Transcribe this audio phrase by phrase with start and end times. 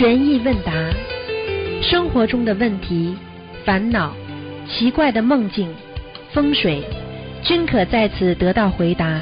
[0.00, 0.72] 悬疑问答，
[1.82, 3.14] 生活中的问题、
[3.66, 4.14] 烦恼、
[4.66, 5.70] 奇怪的梦境、
[6.32, 6.82] 风水，
[7.44, 9.20] 均可在此得到回答。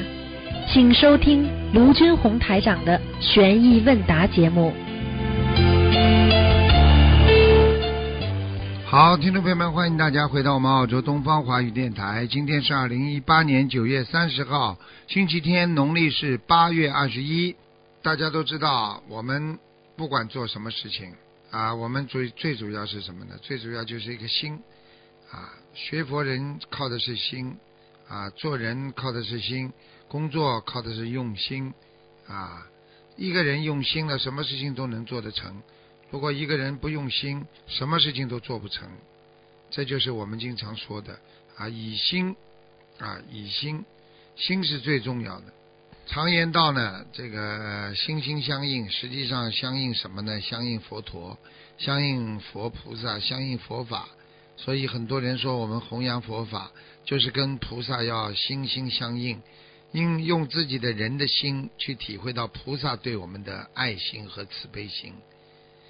[0.71, 4.73] 请收听卢军红台长的悬疑问答节目。
[8.85, 12.25] 好，听众朋友们，欢迎大家回到我们澳洲东方华语电台。
[12.25, 14.77] 今天是二零一八年九月三十号，
[15.09, 17.53] 星期天，农历是八月二十一。
[18.01, 19.59] 大家都知道，我们
[19.99, 21.13] 不管做什么事情
[21.51, 23.37] 啊，我们最最主要是什么呢？
[23.41, 24.57] 最主要就是一个心
[25.29, 25.53] 啊。
[25.73, 27.57] 学佛人靠的是心
[28.07, 29.73] 啊，做人靠的是心，
[30.07, 31.73] 工作靠的是用心
[32.29, 32.65] 啊。
[33.17, 35.61] 一个人用心了，什么事情都能做得成。
[36.11, 38.89] 如果一个人不用心，什么事情都做不成。
[39.69, 41.19] 这就是我们经常说的
[41.57, 42.37] 啊，以心
[42.99, 43.83] 啊，以心，
[44.37, 45.47] 心是最重要的。
[46.11, 50.41] 常言道呢，这个心心相印，实际上相应什么呢？
[50.41, 51.37] 相应佛陀，
[51.77, 54.09] 相应佛菩萨，相应佛法。
[54.57, 56.71] 所以很多人说，我们弘扬佛法，
[57.05, 59.39] 就是跟菩萨要心心相印，
[59.91, 65.13] 应用自己的人的心去体会到菩萨对我们的爱心和慈悲心。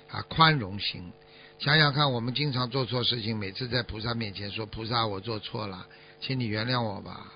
[0.09, 1.13] 啊，宽容心，
[1.59, 5.87] 想想看，我们经常做错事情，每次在菩萨面前说：“菩萨，我做错了，
[6.19, 7.31] 请你原谅我吧。”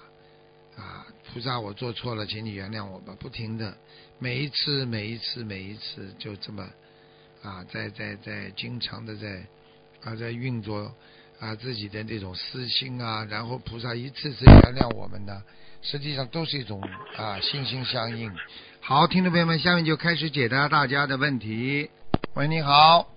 [0.77, 3.15] 啊，菩萨，我做错了，请你原谅我吧。
[3.19, 3.73] 不停的，
[4.19, 6.63] 每一次，每一次，每一次，就这么
[7.43, 9.43] 啊，在在在，经常的在
[10.03, 10.91] 啊，在运作
[11.39, 15.41] 啊自己的这种私心啊，然后菩萨一次次原谅我们呢，
[15.81, 16.81] 实际上都是一种
[17.17, 18.31] 啊心心相印。
[18.81, 21.89] 好，听众朋友们，下面就开始解答大家的问题。
[22.33, 23.07] 喂，你好。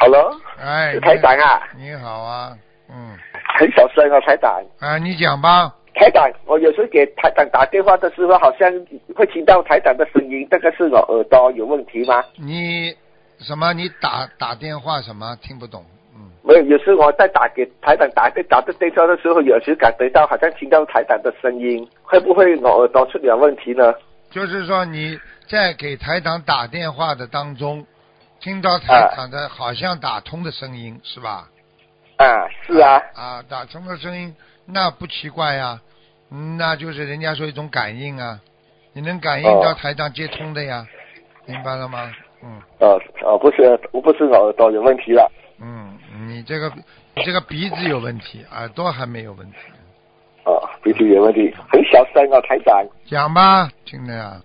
[0.00, 3.18] Hello，哎，是台长啊，你好啊，嗯，
[3.58, 4.64] 很小声啊，台长。
[4.80, 5.72] 啊，你讲吧。
[5.94, 8.70] 台长，我有时候给台长打电话的时候，好像
[9.14, 12.22] 会听到台长的声音，这个是我耳朵有问题吗？
[12.36, 12.94] 你
[13.38, 13.72] 什么？
[13.72, 15.36] 你打打电话什么？
[15.40, 15.84] 听不懂。
[16.16, 23.94] 嗯，没有，有时我在打给台长打打的电话的时候，有时感觉到好像听到台长的声音，会不会我耳朵出点问题呢？
[24.30, 25.18] 就是说你
[25.48, 27.86] 在给台长打电话的当中，
[28.40, 31.48] 听到台长的好像打通的声音，是吧？
[32.16, 34.34] 啊，是啊，啊，打通的声音
[34.66, 35.80] 那不奇怪呀，
[36.30, 38.40] 嗯那就是人家说一种感应啊，
[38.92, 40.86] 你能感应到哦台长接通的呀，
[41.46, 42.10] 明白了吗？
[42.42, 45.30] 嗯哦哦，不是，我不是我耳朵有问题了。
[45.60, 45.98] 嗯，
[46.28, 46.70] 你这个
[47.14, 49.56] 你这个鼻子有问题，耳朵还没有问题。
[50.44, 52.84] 哦，鼻子有问题，很小声啊，台长。
[53.06, 54.40] 讲吧，听着呀。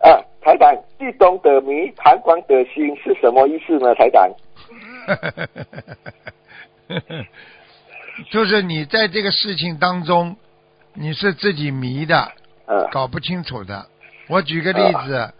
[0.00, 3.94] 啊，台长，地中的迷，膀胱的心是什么意思呢？
[3.94, 4.28] 台长？
[8.30, 10.36] 就是你在这个事情当中，
[10.94, 12.32] 你是自己迷的，
[12.66, 13.86] 嗯搞不清楚的。
[14.28, 15.32] 我举个例子，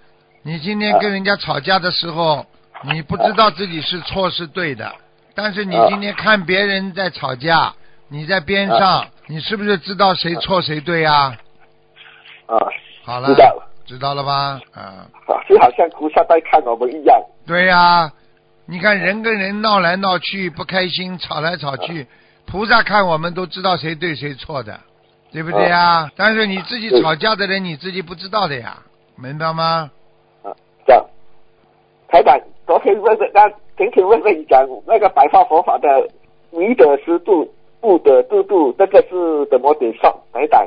[0.43, 2.45] 你今天跟人家吵架的时候，
[2.83, 4.93] 你不知道自己是错是对的，
[5.35, 7.75] 但是你今天看别人在吵架，
[8.09, 11.37] 你在边上，你是不是知道谁错谁对啊？
[12.47, 12.59] 啊，
[13.05, 14.61] 好了，知道了，知道了吧？
[14.75, 15.09] 啊，啊
[15.49, 17.19] 就好像菩萨在看我们一样。
[17.47, 18.11] 对呀、
[18.67, 22.07] 你看人跟人闹来闹去不开心，吵来吵去，
[22.47, 24.81] 菩萨看我们都知道谁对谁错的，
[25.31, 26.11] 对不对呀？
[26.17, 28.79] 但是你自己吵架的人，你自己不知道的呀，
[29.17, 29.91] 明白吗？
[30.43, 30.49] 啊，
[30.87, 31.05] 这样，
[32.09, 35.89] 台长，昨天问问那前天问问你讲那个白话佛法的
[36.51, 37.53] 迷的湿度、
[37.83, 40.25] 悟的度度，这个是怎么解说？
[40.33, 40.67] 台长，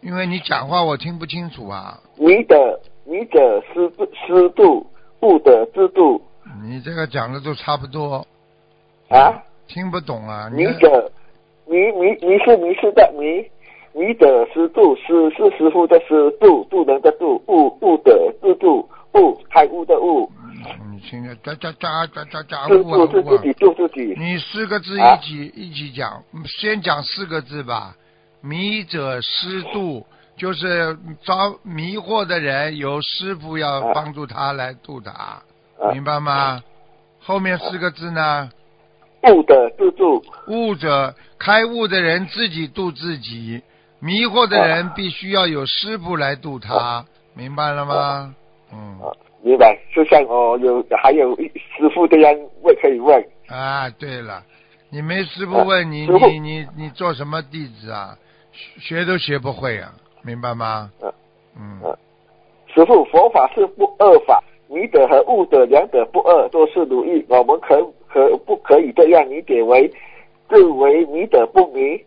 [0.00, 4.84] 因为你讲话我听不清楚啊，迷的迷的湿度湿度、
[5.20, 6.20] 悟的制度
[6.62, 8.26] 你这个讲的都差不多，
[9.08, 10.48] 啊，听不懂啊。
[10.52, 11.12] 你迷的
[11.66, 13.44] 迷迷迷是迷失的迷。
[13.98, 18.12] 迷的湿度，师是师傅的师，度度人的度，悟悟的
[18.42, 20.30] 度度，悟开悟的悟，
[20.82, 24.14] 嗯你听着，喳喳喳喳喳喳制呜啊呜啊自己，度自己。
[24.18, 27.96] 你四个字啊一起、一起讲，先讲四个字吧。
[28.42, 30.06] 迷者师度，
[30.36, 35.42] 就是招迷惑的人，由师傅要啊帮助他来度他，啊
[35.92, 36.62] 明白吗？
[37.20, 38.50] 后面四个字呢？
[39.32, 43.62] 悟的度度，悟者开悟的人自己度自己，
[43.98, 48.34] 迷惑的人必须要有师傅来度他，明白了吗？
[48.72, 49.10] 嗯，啊，
[49.42, 49.76] 明白。
[49.94, 52.32] 就像我有还有一师傅这样
[52.62, 54.44] 问可以问，啊，对了，
[54.90, 58.16] 你没师傅问你，你你你做什么弟子啊？
[58.52, 59.92] 学学都学不会啊，
[60.22, 60.90] 明白吗？
[61.02, 61.12] 嗯
[61.58, 61.80] 嗯。
[61.84, 61.98] 嗯
[62.74, 67.24] 师傅佛法是不二法，迷的和悟的两者不二，都是如意。
[67.28, 69.90] 我们可可不可以这样理解为，
[70.48, 72.00] 自为迷者不迷，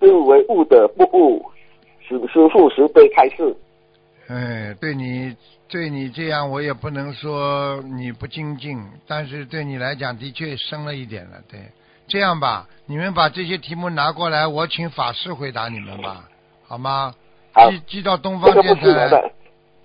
[0.00, 1.44] 自为悟者不悟？
[2.00, 3.56] 师师傅慈悲开示。
[4.28, 5.36] 哎，对你
[5.68, 11.42] 对你这样，我也不能说你不精进，但是对你来讲的确深了一点了。
[11.50, 11.60] 对，
[12.08, 16.28] 这样吧，你们把这些题目拿过来，我请法师回答你们吧，
[16.66, 17.14] 好吗？
[17.54, 19.32] 好寄寄到东方电台是我的，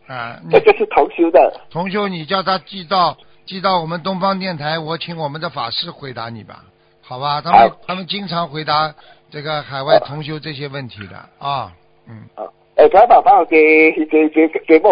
[0.07, 1.61] 啊，你这个是同修的。
[1.69, 6.63] 同修，你叫他寄到寄到我们东方电台，我请我们的法师回答你吧，
[7.01, 7.41] 好吧？
[7.41, 8.93] 他们他们经常回答
[9.29, 11.71] 这个海外同修这些问题的啊，
[12.07, 14.91] 嗯，啊，哎，台长帮我给给给给梦，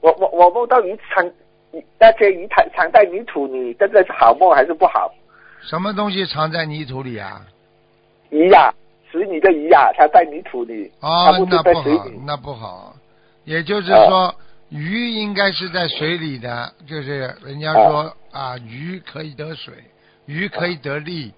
[0.00, 1.28] 我我我梦到鱼藏
[1.98, 5.12] 那些鱼藏藏在泥土里，真的是好梦还是不好？
[5.62, 7.40] 什么东西藏在泥土里啊？
[8.30, 8.72] 鱼呀、
[9.10, 11.62] 水里的鱼呀、它在泥土里，哦它，不那。
[11.62, 11.84] 不好
[12.24, 12.93] 那不好。
[13.44, 14.34] 也就是啊说，
[14.70, 19.74] 鱼应该是在水里的，就是人家说啊，鱼可以得水，
[20.26, 21.32] 鱼可以得利，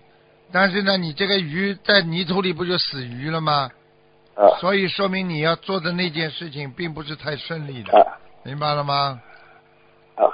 [0.53, 3.71] 但是呢，你这个鱼在泥土里不就死鱼了吗？
[4.37, 9.21] 啊所以说明你要做的那件事情并不是太顺利的，啊明白了吗？
[10.15, 10.29] 啊！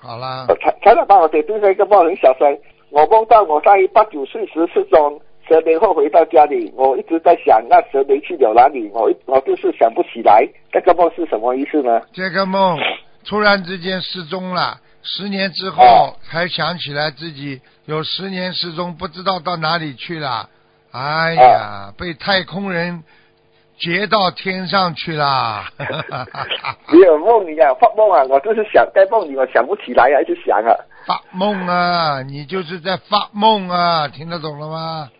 [0.00, 2.46] 好啦，台台长帮我解读这个梦很小声。
[2.90, 10.46] 我梦到我在八九岁时失踪，十年后回到家里，我一直在想那蛇年去了哪里，我我就是想不起来。
[10.72, 12.00] 这个梦是什么意思呢？
[12.12, 12.78] 这个梦
[13.24, 20.48] 突然之间失踪了，十年之后哦才想起来自己有十年失踪，不知道到哪里去了。
[20.92, 23.02] 哎哦呀，被太空人
[23.78, 25.68] 劫到天上去啦！
[26.88, 30.74] 没有梦里啊，发梦啊，我就是想在梦里，我想不起来啊，一直想啊。
[31.06, 35.10] 发梦啊，你就是在发梦啊，听得懂了吗？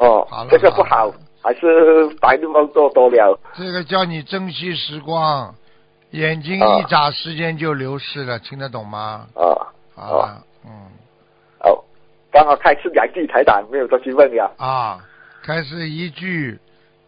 [0.00, 3.38] 哦好了，这个不好好，还是白日梦做多了。
[3.54, 5.54] 这个叫你珍惜时光，
[6.10, 9.26] 眼睛啊一眨，时间就流逝了，听得懂吗？
[9.34, 10.70] 哦好了，嗯。
[11.60, 11.84] 哦，
[12.32, 14.50] 刚好开始两句台长，没有多去问了。
[14.56, 14.98] 啊，
[15.42, 16.58] 开始一句，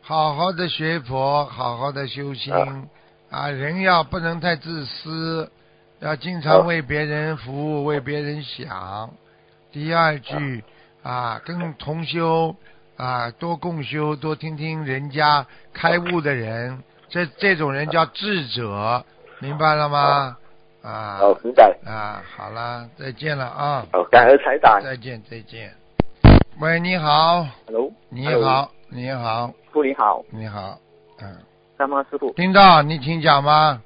[0.03, 2.83] 好好的学佛，好好的修心啊
[3.31, 5.51] 啊，人要不能太自私，
[6.01, 9.09] 要经啊常为别人服务，为别人想。
[9.73, 10.63] 第二句
[11.03, 12.55] 啊，跟同修
[13.03, 19.05] 啊多共修，多听听人家开悟的人，这这种人叫智者，
[19.41, 20.37] 明白了吗？
[20.85, 21.77] 啊好，明白。
[21.85, 24.81] 啊，好了，再见了啊，哦，感恩财长。
[24.81, 25.75] 再见再见。
[26.61, 30.79] 喂，你好，Hello，你好，你好，师傅你好，你好，
[31.21, 31.37] 嗯，
[31.77, 33.83] 三妈师傅听到你请讲吗？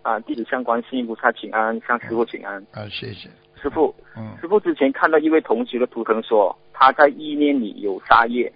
[0.00, 2.56] 啊，弟子相观世音菩萨请安，向师傅请安。
[2.72, 3.28] 啊，谢谢，
[3.60, 8.52] 师傅，嗯，师傅之前看到一位同学的图腾说他在意念里有杀业，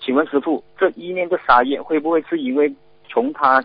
[0.00, 2.72] 请问师傅，这意念的杀业会不会是因为
[3.08, 3.64] 从他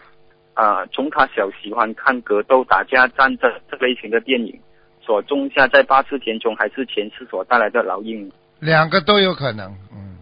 [0.55, 4.59] 啊、从他小喜欢看格斗、打架、战争这类型的电影
[4.99, 8.29] 所种下在八次田中还是前世所带来的烙印？
[8.59, 10.17] 两个都有可能，嗯，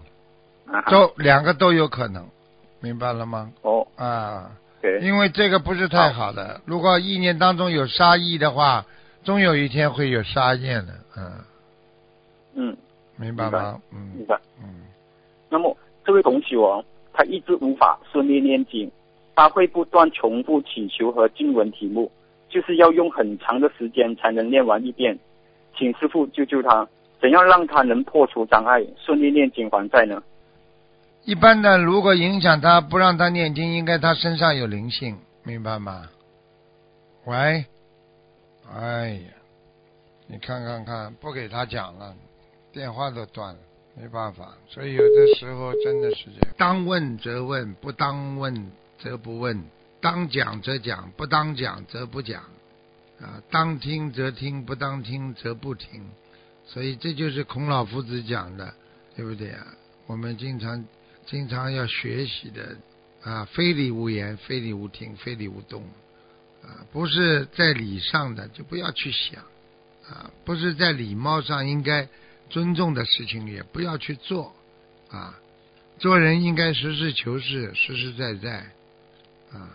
[0.71, 2.23] 啊，都两个都有可能，
[2.81, 3.51] 明白了吗？
[3.63, 8.85] 哦，啊，对，因为这个不是太好的，如果意念当中有杀意的话，
[9.27, 10.87] 终有一天会有杀业的，
[11.17, 11.33] 嗯，
[12.55, 12.77] 嗯，
[13.17, 13.77] 明白吗？
[13.91, 14.39] 嗯明白。
[14.63, 14.83] 嗯，
[15.49, 15.75] 那么
[16.05, 16.81] 这位同学哦，
[17.11, 18.89] 他一直无法顺利念经，
[19.35, 22.09] 他会不断重复请求和经文题目，
[22.47, 25.19] 就是要用很长的时间才能念完一遍。
[25.77, 26.87] 请师傅救救他，
[27.19, 30.23] 怎样让他能破除障碍，顺利念经还债呢？
[31.25, 36.03] 一般的，如果影响他不让他念经，应该他身上有灵性，明白吗？
[37.25, 37.65] 喂，
[38.73, 39.33] 哎呀，
[40.27, 42.15] 你看看看，不给他讲了，
[42.71, 43.59] 电话都断了，
[43.95, 44.57] 没办法。
[44.67, 49.57] 所以有的时候真的是这样，当问则问，不当问则不问；
[50.01, 52.43] 当讲则讲，不当讲则不讲。
[53.19, 56.07] 啊，当听则听，不当听则不听。
[56.65, 58.73] 所以这就是孔老夫子讲的，
[59.15, 59.65] 对不对啊？
[60.05, 60.85] 我们经常
[61.25, 62.75] 经常要学习的
[63.23, 65.81] 啊，非礼勿言，非礼勿听，非礼勿动
[66.67, 69.41] 啊，不是在礼上的就不要去想
[70.09, 72.07] 啊，不是在礼貌上应该
[72.49, 74.53] 尊重的事情也不要去做
[75.09, 75.39] 啊。
[75.97, 78.57] 做人应该实事求是，实实在在
[79.51, 79.71] 啊，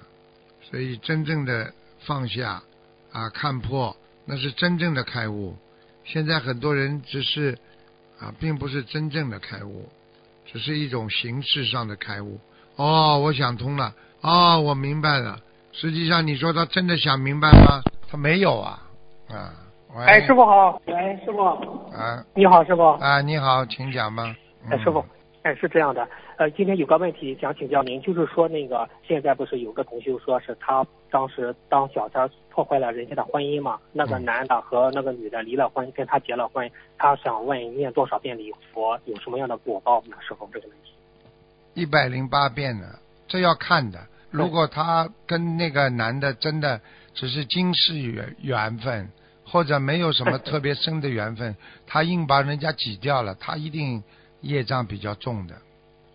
[0.70, 2.62] 所以真正的放下
[3.10, 3.96] 啊，看破，
[4.26, 5.56] 那是真正的开悟。
[6.04, 7.58] 现在很多人只是
[8.20, 9.88] 啊，并不是真正的开悟。
[10.44, 12.38] 只是一种形式上的开悟。
[12.76, 13.94] 哦，我想通了。
[14.20, 15.40] 哦，我明白了。
[15.72, 17.82] 实际上，你说他真的想明白吗？
[18.08, 18.78] 他没有啊。
[19.28, 19.50] 啊，
[19.96, 24.36] 喂哎，师傅好，喂，师傅，啊你好，师傅，啊，你好，请讲吧。
[24.70, 25.08] 哎，师傅嗯，
[25.44, 40.16] 哎，是这样的，呃，今天有个问题想请教您，就是说那个现在不是有个同修说是他当时当小三破坏了人家的婚姻嘛，那个嗯男的和那个女的离了婚，跟他结了婚，他想问念多少遍礼佛有什么样的果报呢？
[40.20, 40.92] 师傅这个问题。
[41.74, 42.86] 一百零八遍呢，
[43.26, 43.98] 这要看的。
[44.32, 46.80] 如果他跟那个男的真的
[47.14, 49.10] 只是今世缘缘分，
[49.44, 51.54] 或者没有什么特别深的缘分，
[51.86, 54.02] 他硬把人家挤掉了，他一定
[54.40, 55.54] 业障比较重的。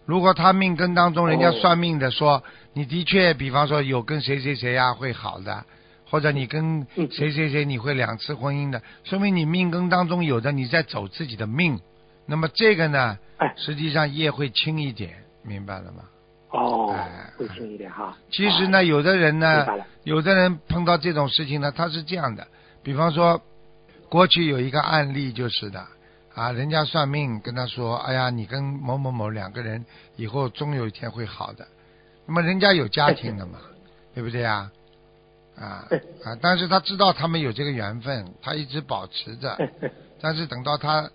[0.08, 2.44] 如果他命根当中，人家哦算命的说，
[2.74, 5.66] 你的确，比方说有跟谁谁谁啊会好的，
[6.10, 11.80] 或者你跟嗯谁谁谁你会两次婚姻的，说明你命根当中有的你在走自己的命。
[12.26, 16.04] 那么这个呢，哎实际上业会轻一点，明白了吗？
[16.50, 18.18] 哦哎，会轻一点哈。
[18.32, 19.66] 其实呢，有的人呢，
[20.04, 22.48] 有的人碰到这种事情呢，他是这样的，
[22.84, 23.42] 比方说，
[24.10, 25.86] 过去有一个案例就是的，
[26.34, 29.86] 啊，人家算命跟他说，哎呀，你跟某某某两个人
[30.16, 31.68] 以后终有一天会好的，
[32.26, 33.60] 那么人家有家庭的嘛，
[34.14, 34.72] 对不对啊？
[35.60, 39.58] 啊对啊，但是他知道他们有这个缘分，他一直保持着，
[40.22, 41.10] 但是等到他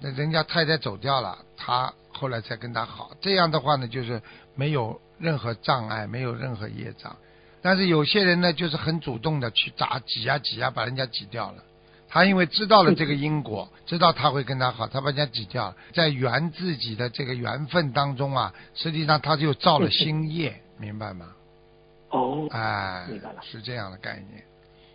[0.00, 3.10] 那人家太太走掉了，他后来才跟他好。
[3.20, 4.20] 这样的话呢，就是
[4.54, 7.14] 没有任何障碍，没有任何业障。
[7.62, 11.62] 但是有些人呢，就是很主动的去砸挤呀挤呀，把人家挤掉了。
[12.08, 21.26] 他因为知道了这个因果，知道他会跟他好，他把人家挤掉了，在圆自己的这个缘分当中啊，实际上他就造了新业，明白吗？
[22.10, 24.44] 哦，哎明白了，是这样的概念。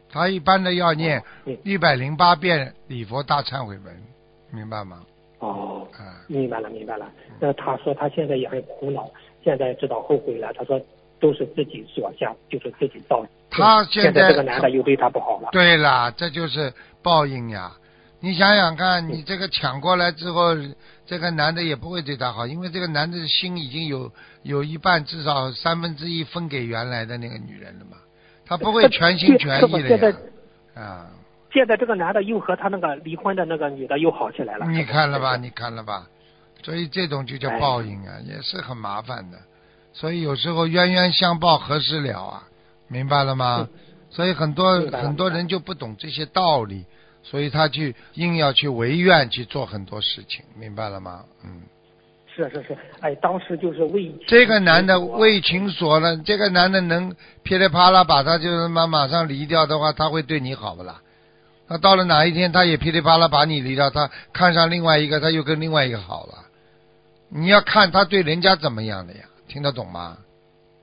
[0.10, 4.04] 他一般的要念嗯一百零八遍礼佛大忏悔文，
[4.50, 5.04] 明白吗？
[5.42, 7.12] 哦，啊，明白了，明白了。
[7.40, 9.10] 那他说他现在也很苦恼，
[9.44, 10.54] 现在知道后悔了。
[10.54, 10.80] 他说
[11.20, 13.26] 都是自己所向，就是自己造。
[13.50, 15.50] 他现在现这个男的又对他不好了。
[15.52, 16.72] 对了，这就是
[17.04, 17.72] 报应呀。
[18.20, 20.56] 你想想看，你这个抢过来之后，
[21.08, 24.12] 这个男的也不会对他好，因为这个男的的心已经有
[24.44, 27.98] 有一半，至少三分之一分给原来的那个女人了嘛，
[28.46, 30.18] 他不会全心全意的呀。
[30.76, 31.10] 啊，
[31.54, 34.66] 现在这个男的又和他那个离婚的那个女的又好起来了。
[34.68, 35.36] 你看了吧？
[35.36, 36.08] 你看了吧？
[36.64, 39.38] 所以这种就叫哎报应啊，也是很麻烦的。
[39.94, 42.44] 所以有时候冤冤相报何时了啊？
[42.88, 43.68] 明白了吗？
[44.10, 46.86] 所以很多很多人就不懂这些道理，
[47.24, 51.24] 所以他去硬要去违愿去做很多事情，明白了吗？
[51.46, 51.62] 嗯，
[52.36, 61.02] 是是是，哎，当时就是为这个男的为情所了，这个男的能噼里啪啦把他就是马马上离掉的话，他会对你好不啦？
[61.72, 66.34] 那到了哪一天，他也噼里啪啦把你离掉，他看上另外一个，他又跟另外一个好了。
[67.30, 70.18] 你要看他对人家怎么样的呀，听得懂吗？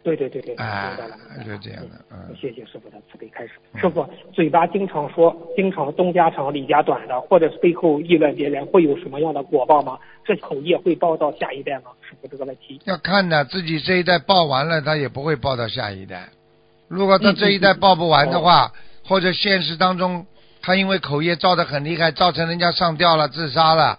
[0.02, 3.50] 对对对对，哎明白了，就是这样的嗯谢谢师傅的慈悲开始。
[3.78, 9.98] 师傅，嘴巴经常说，经常东家长李家短的，或者是背后议论别人，会有什么样的果报吗？
[10.24, 11.90] 这口业会报到下一代吗？
[12.00, 12.80] 师傅这个问题。
[12.86, 16.30] 要看呢，自己这一代报完了，他也不会报到下一代。
[16.88, 18.72] 如果他这一代报不完的话，
[19.04, 20.24] 或者现实当中
[20.68, 23.98] 他因为口业造得很厉害，造成人家上吊了、自杀了，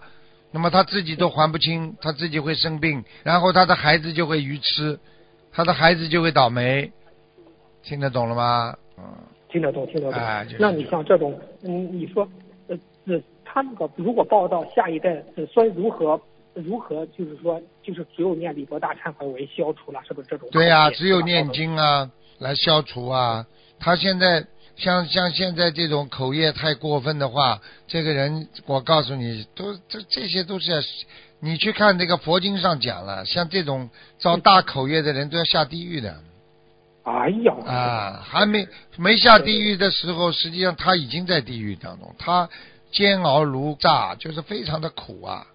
[0.51, 4.99] 那么他自己都还不清，他自己会生病，然后他的孩子就会愚痴，
[5.51, 6.91] 他的孩子就会倒霉，
[7.81, 8.75] 听得懂了吗？
[8.99, 9.03] 嗯，
[9.51, 10.21] 听得懂，听得懂。
[10.21, 12.29] 哎就是那你像这种，嗯，你说，
[12.67, 16.21] 呃，呃，他那个如果报到下一代，呃，说如何
[16.53, 20.47] 如何，就是说，就是只有念李伯大忏悔文消除了，是不是这种？
[20.51, 23.43] 对呀、只有念经啊来消除啊。
[23.79, 24.45] 他现在
[24.79, 30.79] 像像现在这种口业太过分的话，这个人我告诉你，都这这些都是要，
[31.41, 36.15] 你去看那个佛经上讲了，像这种造大口业的人都要下地狱的
[37.03, 38.67] 哎呀，啊，还没
[38.97, 42.49] 没下地狱的时候，实际上他已经在地狱当中，他
[42.91, 45.45] 煎熬如炸，就是非常的苦啊。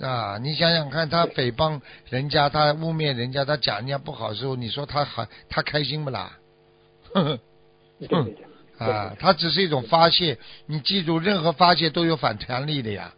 [0.00, 6.38] 啊，你想想看，他诽谤人家，他污蔑人家，他讲人家不好的时候，你说他还他开心不啦？
[7.14, 7.38] 呵呵
[7.98, 8.47] 对对对。
[8.78, 13.12] 啊，它只是一种发泄，你记住，任何发泄都有反弹力的呀，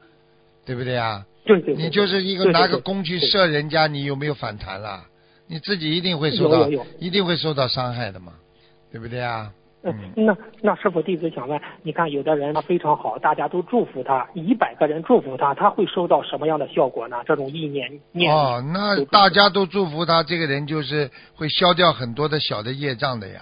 [0.64, 1.24] 对不对呀？
[1.44, 5.04] 对对对，你就是一个拿个弓去射人家，你有没有反弹啦？
[5.46, 8.32] 你自己一定会受到一定会受到伤害的嘛，
[8.92, 9.52] 对不对啊？
[9.82, 17.16] 嗯，那那师傅弟子想问，你看有的人他非常好，大家都祝福他，一百个人祝福他，他会收到什么样的效果呢？
[17.26, 23.40] 这种意念念哦，那大家都祝福他，这个人就是会消掉很多的小的业障的呀。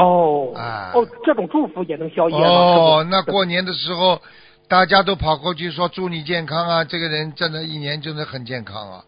[0.00, 2.36] 哦啊哦，这种祝福也能消业？
[2.36, 4.20] 哦，那过年的时候，
[4.68, 9.04] 大家都跑过去说祝你健康啊，这个人真的一年真的很健康啊。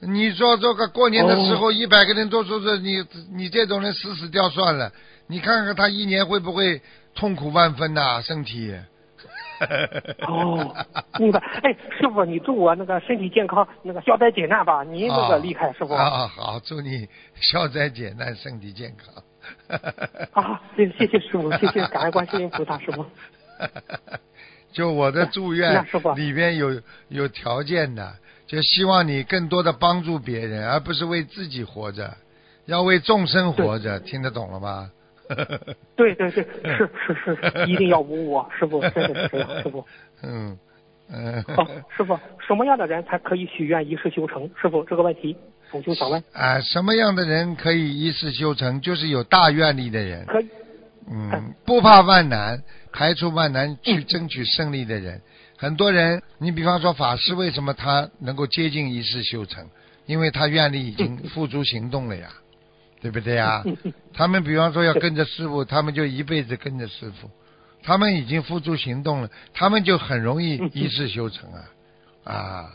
[0.00, 4.90] 你说这个过年的时候，一百个人都说是你你这种人死死掉算了，
[5.28, 6.80] 你看看他一年会不会
[7.14, 8.74] 痛苦万分呐、身体。
[10.26, 10.74] 哦，
[11.20, 11.38] 明白。
[11.62, 14.82] 哎，师傅，你祝我那个身体健康，那个消灾解难吧。
[14.82, 15.94] 您那个厉害，师傅。
[15.94, 19.22] 啊，好，祝你消灾解难，身体健康。
[20.32, 23.04] 啊，谢谢谢师傅，谢谢感恩观世音菩萨师傅。
[24.72, 28.14] 就我的祝那愿师傅里边有有条件的，
[28.46, 32.14] 就希望你更多的帮助别人，而不是为自己活着。
[32.66, 34.90] 要为众生活着，听得懂了吗？
[35.96, 39.84] 对对对，是是是，一定要无我， 师傅真的是这样，师傅。
[40.22, 40.58] 嗯
[41.10, 41.44] 嗯。
[41.56, 44.48] 哦，师傅，什么样的人才可以许愿一世修成？
[44.60, 45.36] 师傅这个问题，
[45.72, 46.22] 同修想问。
[46.32, 48.80] 啊，什么样的人可以一世修成？
[48.80, 50.24] 就是有大愿力的人。
[50.26, 50.46] 可以。
[51.10, 52.62] 嗯，不怕万难，
[52.92, 55.20] 排除万难去争取胜利的人。
[55.56, 59.66] 很多人，你比方说法师，为什么他能够接近一世修成？
[60.06, 62.28] 因为他愿力已经付诸行动了呀，
[63.00, 63.64] 对不对呀？
[64.12, 67.30] 他们比方说要跟着师傅，他们就一辈子跟着师傅。
[67.84, 71.64] 他们已经付诸行动了，他们就很容易一世修成啊
[72.24, 72.66] 啊！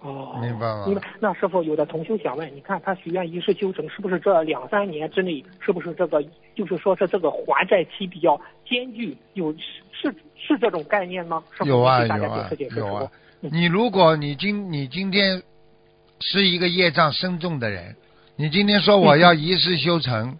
[0.00, 0.84] 哦，明白吗？
[0.86, 1.02] 明白。
[1.20, 6.22] 那师傅有的同修想问，你看他许愿一世修成，是不是这两三年之内，是不是这个
[6.54, 9.16] 就是说是这个还债期比较艰巨？
[9.34, 9.52] 有
[9.92, 11.42] 是是这种概念吗？
[11.64, 13.10] 有啊有啊有啊！
[13.40, 15.42] 你如果你今你今天
[16.20, 17.96] 是一个业障深重的人，
[18.36, 20.38] 你今天说我要一世修成。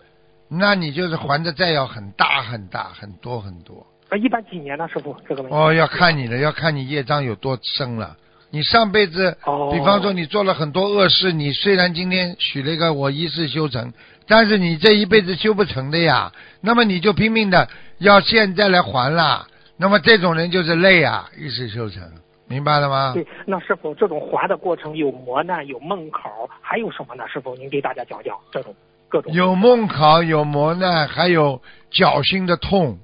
[0.50, 3.86] 那你就是还的债要很大很大很多很多。
[4.08, 5.54] 啊，一般几年呢，师傅这个问题？
[5.54, 8.16] 哦，要看你的，要看你业障有多深了。
[8.50, 9.36] 你上辈子，
[9.72, 13.92] 比方说你做了很多恶事，你虽然今天许了一个我一世修成，
[14.26, 16.32] 但是你这一辈子修不成的呀。
[16.60, 19.46] 那么你就拼命的要现在来还啦。
[19.76, 22.02] 那么这种人就是累啊，一世修成，
[22.48, 23.12] 明白了吗？
[23.14, 27.24] 对，那师傅这种还的过程有磨难，有梦考，还有什么呢？
[27.28, 28.74] 师傅您给大家讲讲这种
[29.08, 29.32] 各种。
[29.32, 32.98] 有梦考，有磨难，还有绞心的痛，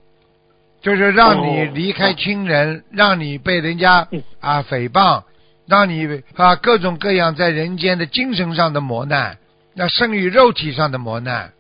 [0.81, 4.09] 就是让你离开亲人，让你被人家
[4.41, 5.23] 啊诽谤，
[5.67, 9.39] 让你啊各种各样在人间的精神上的磨难，
[9.75, 11.53] 那胜于肉体上的磨难，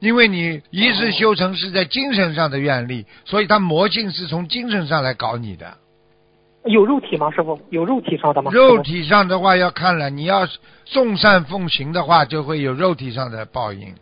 [0.00, 5.78] 因为你一世修成是在精神上的愿力，所以他魔性是从精神上来搞你的。
[6.64, 7.60] 有肉体吗，师傅？
[7.68, 8.50] 有肉体上的吗？
[8.50, 10.48] 肉体上的话要看了，你要
[10.86, 13.94] 众善奉行的话，就会有肉体上的报应。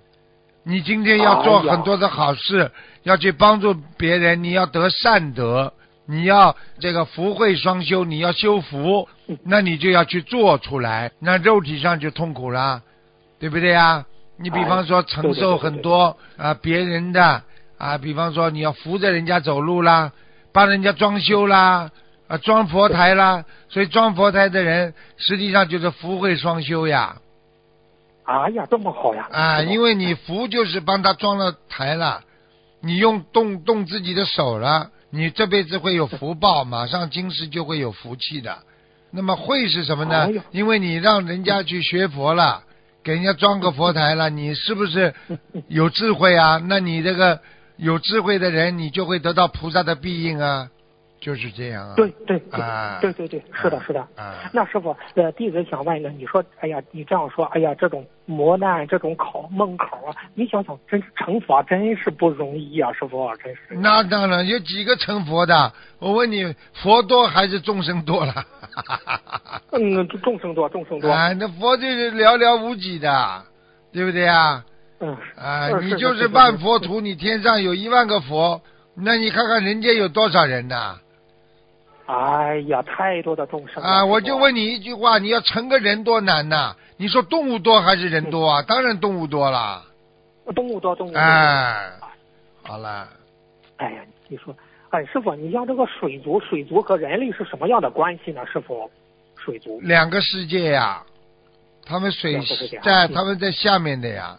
[0.65, 2.71] 你今天要做很多的好事，
[3.03, 5.73] 要去帮助别人，你要得善德，
[6.07, 9.09] 你要这个福慧双修，你要修福，
[9.45, 12.83] 那你就要去做出来，那肉体上就痛苦了，
[13.39, 14.05] 对不对呀？
[14.39, 17.43] 你比方说承受很多啊别人的
[17.79, 20.13] 啊，比方说你要扶着人家走路啦，
[20.53, 21.91] 帮人家装修啦。
[22.29, 27.17] 啊，装佛台啦，所以装佛台的人实际上就是福慧双修呀。
[28.25, 29.29] 哎呀，这么好呀！
[29.31, 32.23] 啊，因为你福就是帮他装了台了，
[32.81, 38.61] 你用动动自己的手了，你这辈子会有福报，马上今世就会有福气的。
[39.11, 40.27] 那么会是什么呢？
[40.53, 42.63] 因为你让人家去学佛了，
[43.05, 45.15] 给人家装个佛台了，你是不是
[45.69, 46.57] 有智慧啊？
[46.67, 47.41] 那你这个
[47.77, 50.71] 有智慧的人，你就会得到菩萨的庇应啊。
[51.23, 51.95] 就是这样啊！
[51.95, 52.61] 对对对，
[53.01, 54.05] 对对对，是的，是的。
[54.53, 63.61] 那师傅，呃，弟子想问呢，你说，哎呀，你这样说，哎呀，这种磨难，这种考梦考啊，你想想，真是成佛真是不容易啊，师傅，真是。
[63.77, 65.73] 那当然，有几个成佛的？
[66.01, 68.35] 我问你，佛多还是众生多了？
[69.71, 71.09] 嗯，众生多，众生多。
[71.09, 73.45] 哎，那佛就是寥寥无几的，
[73.93, 74.65] 对不对啊？
[74.99, 75.17] 嗯。
[75.37, 78.61] 啊，你就是万佛图，你天上有一万个佛，
[78.97, 80.99] 那你看看人间有多少人呐？
[82.07, 84.05] 哎呀，太多的众生啊！
[84.05, 86.75] 我就问你一句话，你要成个人多难呐？
[86.97, 88.63] 你说动物多还是人多啊？
[88.63, 89.85] 当然动物多啦。
[90.55, 91.19] 动物多，动物多。
[91.19, 91.91] 哎，
[92.65, 93.09] 好了。
[93.77, 94.55] 哎呀，你说，
[94.91, 98.45] 哎，师傅，你像这个水族，水族和人类是什么样的关系呢？
[98.47, 98.91] 师傅，
[99.37, 99.81] 水族。
[99.81, 101.03] 两个世界呀，
[101.87, 102.41] 他们水
[102.83, 104.37] 在他们在下面的呀，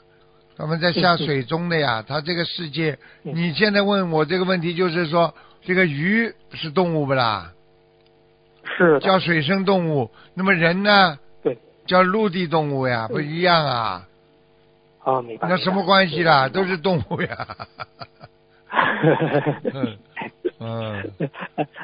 [0.58, 2.04] 他们在下水中的呀。
[2.06, 5.34] 他这个世界，你现在问我这个问题，就是说，
[5.66, 7.52] 这个鱼是动物不啦？
[8.78, 11.20] 是叫水生动物，那么人呢？
[11.44, 14.08] 对，叫陆地动物呀，不一样啊。
[15.04, 15.50] 啊，明白。
[15.50, 16.48] 那什么关系啦？
[16.48, 17.48] 都是动物呀。
[19.74, 19.98] 嗯
[20.60, 21.12] 嗯。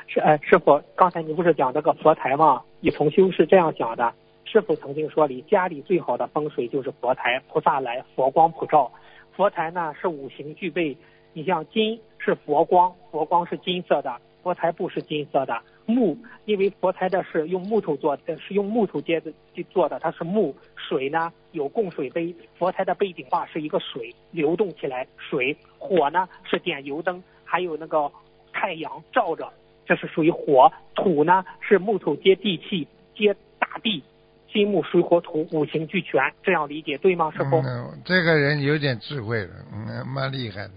[0.07, 2.61] 是哎，师傅，刚才你不是讲这个佛台吗？
[2.79, 4.13] 你重修是这样讲的。
[4.45, 8.91] 师傅曾经说，里家里最好的风水就是佛台，菩萨来，佛光普照。
[9.35, 10.97] 佛台呢是五行具备，
[11.33, 15.59] 你像金是佛光，佛光是金色的，佛台布是金色的。
[15.85, 19.33] 木，因为佛台的是用木头做的，是用木头接的
[19.71, 20.55] 做的，它是木。
[20.75, 25.55] 水呢，有供水杯，佛台的背景画是一个水流动起来，水。
[25.79, 28.11] 火呢是点油灯，还有那个
[28.53, 29.51] 太阳照着，
[29.85, 30.71] 这是属于火。
[30.95, 34.03] 土呢是木头接地气，接大地，
[34.51, 37.31] 金木水火土五行俱全，这样理解对吗？
[37.31, 37.57] 师傅？
[37.57, 40.73] 嗯，这个人有点智慧了，嗯，蛮厉害的。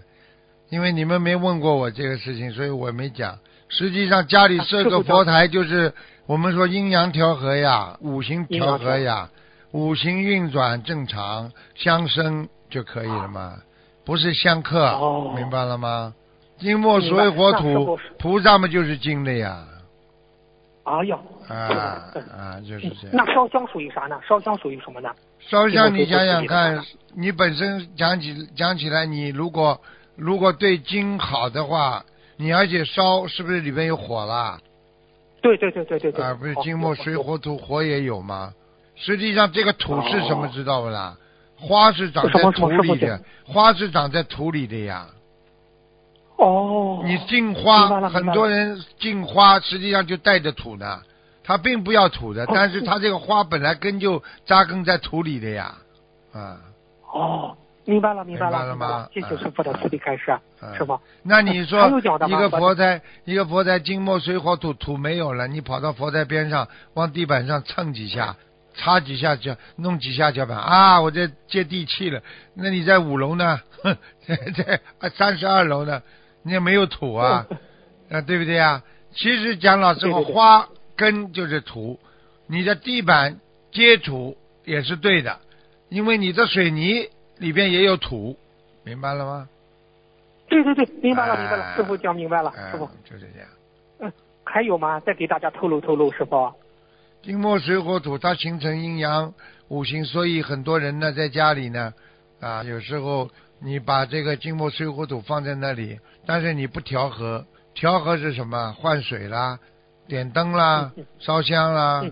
[0.73, 3.37] 因为你们没问过我这个事情，所以我没讲。
[3.69, 5.93] 实际上家里设个佛台，就是
[6.25, 9.29] 我们说阴阳调和呀，五行调和呀。
[9.71, 13.53] 五行运转正常，相生就可以了嘛，
[14.03, 16.15] 不是相克，哦明白了吗？
[16.57, 19.63] 金木水火土，菩萨嘛就是金的呀，
[20.85, 23.11] 哎呀，啊嗯啊，就是这样。
[23.13, 24.19] 那烧香属于啥呢？
[24.27, 25.09] 烧香属于什么呢？
[25.39, 26.83] 烧香，你想想看，
[27.15, 29.79] 你本身讲起讲起来，你如果
[30.15, 32.05] 如果对金好的话，
[32.37, 34.59] 你而且烧，是不是里面有火啦？
[35.41, 36.23] 对对对对对对。
[36.23, 37.17] 啊，不是金木水。
[37.17, 38.53] 火土，火也有吗？
[38.95, 41.17] 实际上，这个土是什么哦知道不啦？
[41.57, 45.07] 花是长在土里的，花是长在土里的呀。
[46.37, 47.01] 哦。
[47.05, 51.01] 你进花，很多人进花实际上就带着土的，
[51.43, 55.75] 他并不要土的，哦但是他这个花本来根就扎根在土里的呀，
[56.33, 56.59] 啊。
[57.13, 60.99] 哦，明白了明白了了明白了吗，谢谢师傅的慈悲开示，嗯师傅。
[61.23, 68.37] 那你说一个佛台，一个佛台金木水火土，土没有了，你跑到佛台边上，往地板上蹭几下，
[68.73, 72.21] 擦几下脚，弄几下脚板啊，我这接地气了。
[72.55, 73.59] 那你在五楼呢？
[73.83, 76.01] 哼，在在三十二楼呢，
[76.43, 77.45] 你也没有土啊，
[78.09, 78.81] 啊，对不对啊？
[79.13, 81.99] 其实讲老实话，花根就是土，
[82.47, 83.39] 你的地板
[83.73, 85.39] 接土也是对的，
[85.89, 87.09] 因为你的水泥
[87.43, 88.37] 里边也有土，
[88.85, 89.49] 明白了吗？
[90.47, 92.87] 对对对，明白了哎明白了，师傅讲明白了，哎师傅。
[93.03, 93.49] 就是这样。
[93.99, 94.11] 嗯
[94.45, 94.99] 还有吗？
[95.01, 96.53] 再给大家透露透露，师傅。
[97.21, 99.33] 金木水火土，它形成阴阳
[99.67, 101.93] 五行，所以很多人呢在家里呢，
[102.39, 103.29] 啊，有时候
[103.59, 108.73] 你把这个金木水火土放在那里，但是你不调和，调和是什么？
[108.73, 109.59] 换水啦，
[110.07, 112.05] 点灯啦，烧香啦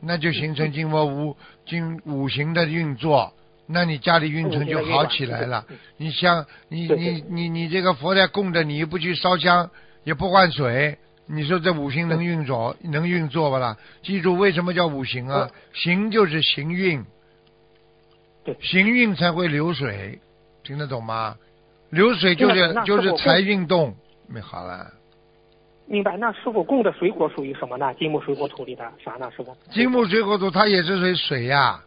[0.00, 3.32] 那就形成金木五金五行的运作，
[3.66, 5.64] 那你家里运程就好起来了。
[5.96, 9.70] 你像你你你你这个佛在供着，你又不去烧香，
[10.04, 13.76] 也不换水，你说这五行能运作能运作不啦？
[14.02, 15.50] 记住为什么叫五行啊？
[15.72, 17.02] 行就是行运，
[18.44, 20.18] 对行运才会流水，
[20.62, 21.36] 听得懂吗？
[21.90, 23.94] 流水就得是就是财运动，
[24.28, 24.92] 没好了。
[25.86, 26.16] 明白。
[26.16, 27.94] 那师傅供的水果属于什么呢？
[27.94, 29.30] 金木水火土里的啥呢？
[29.36, 29.56] 师傅？
[29.70, 31.80] 金木水火土它也是水水呀，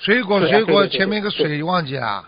[0.00, 2.24] 水果水果前面一个水忘记了。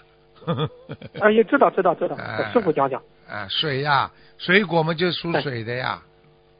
[1.20, 3.00] 啊， 也知道知道知道哎，师傅讲讲。
[3.28, 6.02] 啊，水呀，水果嘛就属水的呀，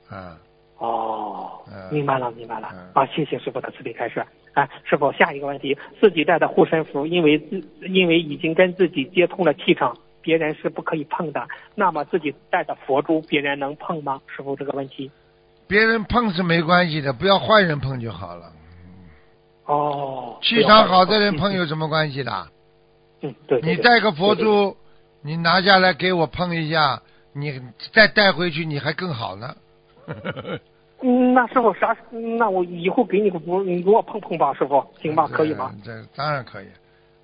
[0.09, 0.39] 啊，
[0.79, 2.79] 哦嗯，明白了，明白了嗯。
[2.95, 4.25] 啊，谢谢师傅的慈悲开示。
[4.55, 11.47] 哎，师傅，下一个问题，自己带的护身符，因为自因为已经跟自己接通了气场，别人是不可以碰的。
[11.75, 14.21] 那么自己带的佛珠，别人能碰吗？
[14.35, 15.11] 师傅，这个问题。
[15.67, 18.53] 别人碰是没关系的，不要坏人碰就好了。
[19.67, 22.49] 哦，气场好的人碰有什么关系的？
[23.21, 24.77] 嗯，对，你带个佛珠，
[25.23, 27.01] 你拿下来给我碰一下，
[27.33, 29.55] 你再带回去你还更好呢。
[31.05, 31.97] 嗯，那师傅啥？
[32.39, 35.29] 那我以后给你个佛，你给我碰碰吧，师傅，行吧？
[35.29, 35.73] 可以吗？
[35.85, 36.67] 这这当然可以，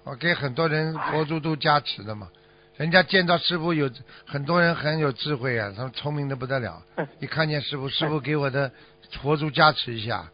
[0.05, 2.29] 我给很多人佛珠都加持的嘛。
[2.77, 3.90] 人家见到师傅有
[4.24, 7.07] 很多人很有智慧啊，他们聪明的不得了嗯。
[7.18, 8.70] 一看见师傅，师傅给我的
[9.20, 10.31] 佛珠加持一下，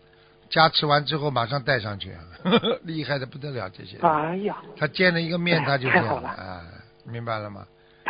[0.51, 2.13] 加持完之后马上带上去，
[2.85, 3.69] 厉害的不得了。
[3.71, 6.63] 这些人哎呀，他见了一个面哎他就这太好了样啊，
[7.05, 7.65] 明白了吗？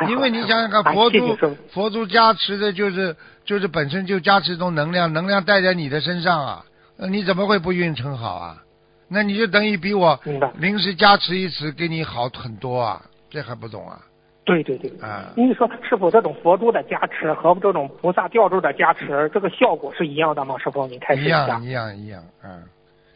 [0.08, 1.36] 因为你想想看，哎佛珠
[1.72, 6.64] 佛珠加持的就是就是本身就加持一种能量，能量带在你的身上啊，
[6.98, 8.60] 呃你怎么会不运程好啊？
[9.08, 10.18] 那你就等于比我
[10.56, 14.00] 临时加持一次给你好很多啊，这还不懂啊？
[14.44, 14.90] 对对对。
[15.00, 20.56] 啊，你说是否，这种佛珠的加持和这种菩萨吊坠的加持，这个效果是一样的吗？
[20.58, 21.46] 师傅，你开始一下。
[21.48, 22.62] 样一样一样，嗯。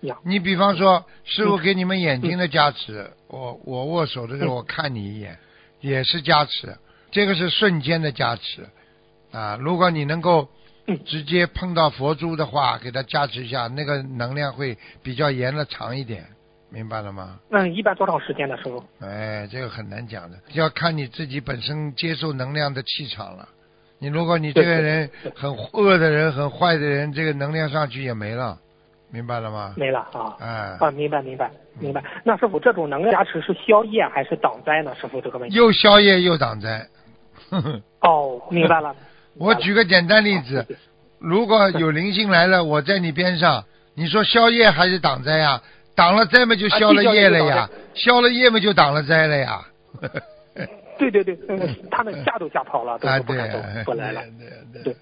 [0.00, 5.36] 一样你比方说，师傅给你们眼睛的加持，我我握手的时候我看你一眼，
[5.80, 6.76] 也是加持，
[7.10, 8.64] 这个是瞬间的加持
[9.32, 9.58] 啊。
[9.60, 10.48] 如果你能够
[10.86, 16.24] 嗯直接碰到佛珠的话，给它加持一下，那个能量会比较延的长一点，
[16.70, 17.38] 明白了吗？
[17.50, 18.82] 嗯，一般多长时间的时候？
[19.00, 23.48] 哎，这个很难讲的，要看你自己本身接受能量的气场了。
[23.98, 28.58] 你如果你这个人很恶的人、很坏的人，这个能量上去也没了，
[29.10, 29.74] 明白了吗？
[29.76, 30.36] 没了啊。
[30.38, 31.50] 哎，啊，明白明白
[31.80, 32.04] 明白。
[32.22, 34.94] 那师傅，这种能量加持是消业还是挡灾呢？
[34.94, 35.56] 师傅这个问题。
[35.56, 36.86] 又消业又挡灾。
[38.02, 38.94] 哦，明白了。
[39.36, 40.66] 我举个简单例子，
[41.18, 45.62] 如果有灵性来了，我在你边上，你说消业还是挡灾呀？
[45.98, 49.66] 挡了灾嘛就消了业了呀，消了业嘛就挡了灾了呀。
[50.96, 54.22] 对对对，嗯，他们吓都吓跑了，都不对敢走过来了。
[54.38, 54.96] 对对对。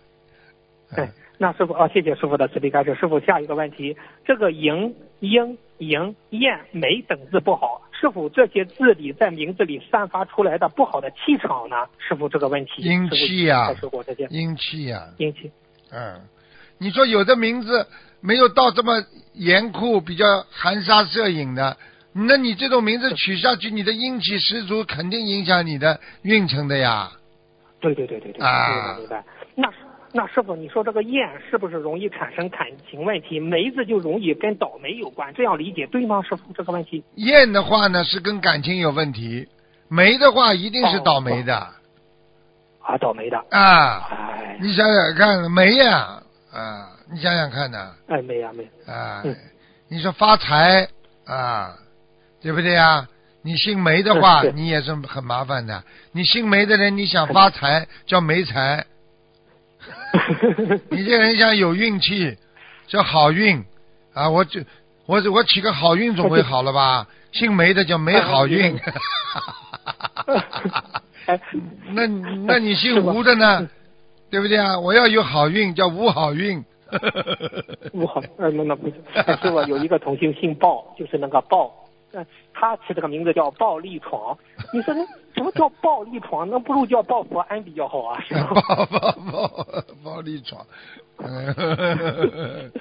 [0.96, 2.94] 哎哎，那师傅啊，谢谢师傅的慈悲开示。
[2.94, 11.76] 师傅，下一个问题，这个迎、英、迎、燕、美等字不好，是否这些字里在名字里散发出来的不好的气场呢？
[11.98, 15.50] 师傅这个问题，阴气呀开始过这些阴气呀，阴气。
[15.92, 16.20] 嗯，
[16.78, 17.86] 你说有的名字
[18.20, 19.02] 没有到这么
[19.34, 21.76] 严酷、比较含沙射影的，
[22.12, 27.10] 那你这种名字取下去，你的阴气十足，肯定影响你的运程的呀。
[27.80, 29.24] 对对对对对，啊明白明白。
[29.54, 29.70] 那
[30.12, 33.38] 那师傅，你说这个燕是不是容易产生感情问题？
[33.38, 36.22] 梅子就容易跟倒霉有关，这样理解对吗？
[36.22, 37.04] 师傅，这个问题？
[37.16, 39.46] 燕的话呢是跟感情有问题，
[39.88, 41.54] 梅的话一定是倒霉的
[42.80, 43.36] 啊，倒霉的。
[43.50, 44.08] 啊。
[44.10, 48.64] 哎，你想想看，梅呀啊，你想想看呢哎，没呀没。
[48.92, 49.36] 啊嗯，
[49.88, 50.88] 你说发财
[51.26, 51.74] 啊，
[52.42, 53.06] 对不对呀？
[53.42, 55.84] 你姓梅的话， 你也是很麻烦的。
[56.12, 58.84] 你姓梅的人，你想发财 叫梅财，
[60.90, 62.36] 你这人想有运气
[62.88, 63.64] 叫好运
[64.14, 64.28] 啊！
[64.30, 64.60] 我就
[65.06, 67.06] 我我起个好运总会好了吧？
[67.30, 68.76] 姓梅的叫梅好运。
[71.26, 71.40] 哎，
[71.90, 73.68] 那那你姓吴的呢？
[74.28, 74.76] 对不对啊？
[74.80, 76.64] 我要有好运叫吴好运。
[77.92, 78.94] 不好，呃，那那不是，
[79.42, 81.72] 是我有一个同学姓鲍，就是那个鲍，
[82.12, 84.36] 呃，他起这个名字叫暴力闯。
[84.72, 86.48] 你说那什么叫暴力闯？
[86.48, 88.50] 那不如叫暴佛安比较好啊，是吧？
[88.54, 90.64] 暴暴暴暴力闯，
[91.18, 92.72] 嗯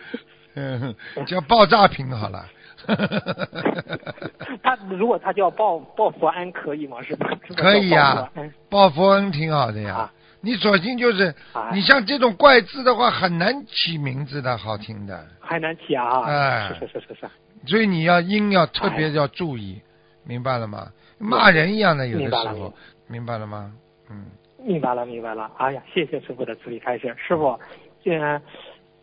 [0.56, 2.46] 嗯，叫爆炸品好了。
[4.62, 7.02] 他如果他叫鲍鲍佛安可以吗？
[7.02, 7.28] 是吧？
[7.58, 10.12] 可以呀、叫鲍佛安报佛恩挺好的呀啊。
[10.46, 15.28] 你索性就是啊，你像这种怪字的话，很难起名字的，好听的。
[15.40, 16.22] 很难起啊！
[16.22, 17.28] 哎是是是是是，
[17.66, 19.82] 所以你要音要特别要注意，
[20.24, 20.88] 明白了吗？
[21.18, 22.72] 骂人一样的，有的时候，
[23.08, 23.74] 明白了吗？
[24.12, 24.28] 嗯，
[24.60, 25.50] 明白了明白了。
[25.58, 27.16] 哎呀，谢谢师傅的慈悲开示。
[27.18, 27.60] 师傅，
[28.04, 28.40] 呃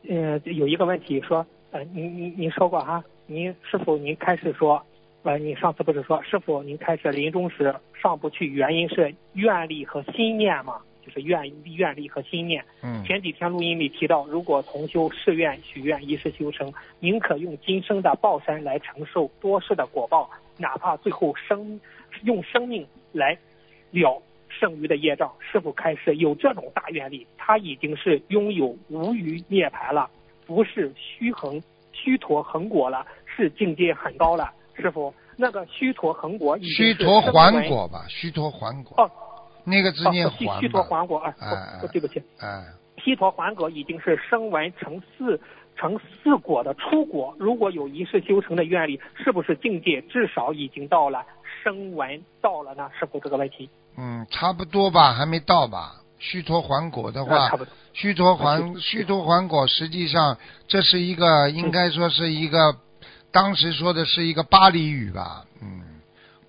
[0.09, 4.81] 呃，有一个问题说，呃，您您您说过哈，您师傅您开始说，
[5.25, 12.65] 呃，你上次不是说师傅您开始临终时上不去，原因是愿力和心念嘛，就是愿愿力和心念。
[12.83, 21.81] 嗯前几天录音里提到，如果同修誓愿许愿一世修成，宁可用今生的报山来承受多世的果报，哪怕最后生
[22.23, 23.37] 用生命来
[23.91, 25.33] 了剩余的业障。
[25.41, 30.09] 师傅开示有这种大愿力，他已经是拥有无余涅槃了，
[30.47, 31.61] 不是虚恒
[31.93, 34.53] 虚陀恒果了，是境界很高了。
[34.75, 39.11] 师傅，那个虚陀恒果虚陀还果吧，虚陀还果，哦，
[39.65, 42.23] 那个字念哦，虚虚陀还果啊，哎哦哦对不起。
[42.41, 42.65] 哎，
[43.05, 45.41] 西陀还果已经是声闻成四
[45.77, 51.25] 成四果的初果，如果有一世修成的愿力，是不是境界至少已经到了
[51.63, 52.91] 声闻到了呢？
[52.99, 55.97] 师傅这个问题，嗯，差不多吧，还没到吧。
[56.19, 57.75] 虚陀还果的呃话差，不多。
[57.93, 62.77] 虚陀还虚陀还果，实际上这是一个应该说是一个，
[63.33, 65.83] 当时说的是一个巴黎语吧，嗯，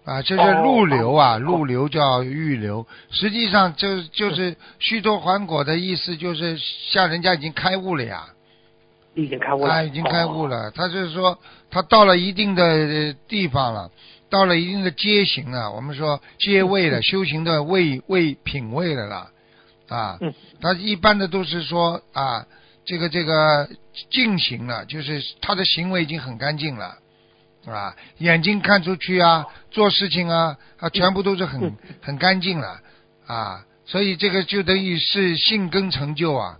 [0.06, 6.58] 啊，就是入流啊，哦陆流叫预流，实际上就就是虚脱还果的意思，就是
[6.92, 8.26] 像人家已经开悟了呀，
[9.16, 10.48] 已经开悟了，啊，已经开悟哦。
[10.50, 10.72] 了。
[10.72, 11.40] 他就是说，
[11.72, 13.92] 他到了一定的呃地方了，
[14.30, 19.28] 到了一定的阶行了，我们说阶位了，修行的位位品位了啦，
[19.88, 22.46] 啊嗯，他一般的都是说啊，
[22.84, 23.70] 这个这个
[24.12, 26.98] 净行了，就是他的行为已经很干净了。
[27.66, 32.80] 啊，眼睛看出去啊，做事情啊，啊，全部都是很嗯很干净了，
[33.26, 36.58] 啊，所以这个就等于是性根成就啊，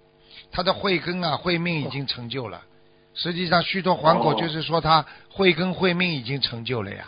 [0.52, 2.62] 他的慧根啊、慧命已经成就了。
[3.16, 7.06] 实际上，虚脱还果哦就是说他慧根慧命已经成就了呀。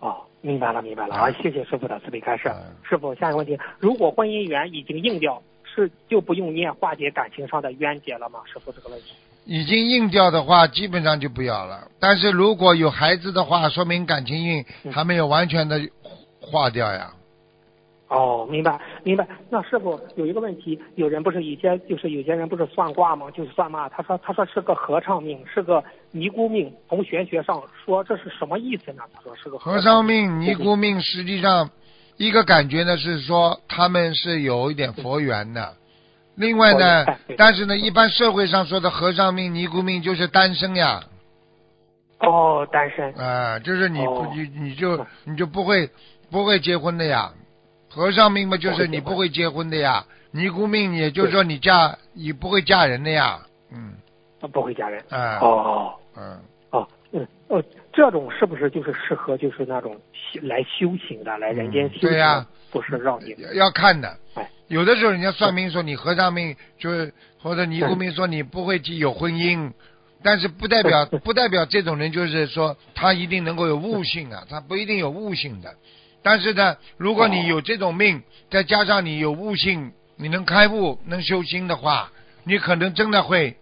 [0.00, 1.30] 哦，明白了，明白了啊啊！
[1.40, 2.74] 谢谢师傅的慈悲开示嗯。
[2.82, 8.40] 师傅，下一个问题，如果婚姻缘已经硬掉，是就不用念化解感情上的冤结了吗？
[8.52, 9.12] 师傅这个问题。
[9.44, 11.88] 已经硬掉的话，基本上就不要了。
[11.98, 15.80] 但是如果有孩子的话，说明感情运嗯还没有完全的
[16.40, 17.12] 化掉呀。
[18.08, 19.26] 哦，明白明白。
[19.48, 23.30] 那师傅有一个问题，有人不是以前就是有些人不是算卦吗？
[23.30, 26.70] 就是算嘛，他说他说是个和尚命，是个尼姑命。
[26.88, 29.02] 从玄学上说这是什么意思呢？
[29.14, 31.70] 他说是个和尚尚命、尼姑命，实际上
[32.18, 35.74] 一个感觉呢是说他们是有一点佛缘的。
[36.34, 37.04] 另外呢
[37.36, 41.02] 但是呢，一般社会上说的和尚命、尼姑命就是单身呀，
[42.20, 43.12] 哦，单身。
[43.14, 45.90] 啊、就是你不哦你你就你就不会
[46.30, 47.32] 不会结婚的呀。
[47.90, 50.04] 和尚命嘛，就是你不会结婚的呀。
[50.30, 53.38] 尼姑命，也就是说你嫁你不会嫁人的呀。
[53.70, 53.92] 嗯，
[54.40, 55.04] 啊不会嫁人。
[55.10, 56.40] 啊、哦哦嗯，
[56.70, 57.62] 哦嗯呃，
[57.92, 60.00] 这种是不是就是适合就是那种
[60.42, 62.08] 来修行的，来人间修行？
[62.08, 64.48] 嗯对呀不是让你要看的哎。
[64.68, 69.70] 有的时候人家算命说你和尚命，就是或者尼姑命说你不会有婚姻，
[70.22, 75.74] 但是不代表 不代表这种人就是说他一定能够有悟性啊，他不一定有悟性的。
[76.22, 82.10] 但是呢，如果你有这种命，再加上你有悟性，你能开悟、能修心的话，
[82.44, 83.56] 你可能真的会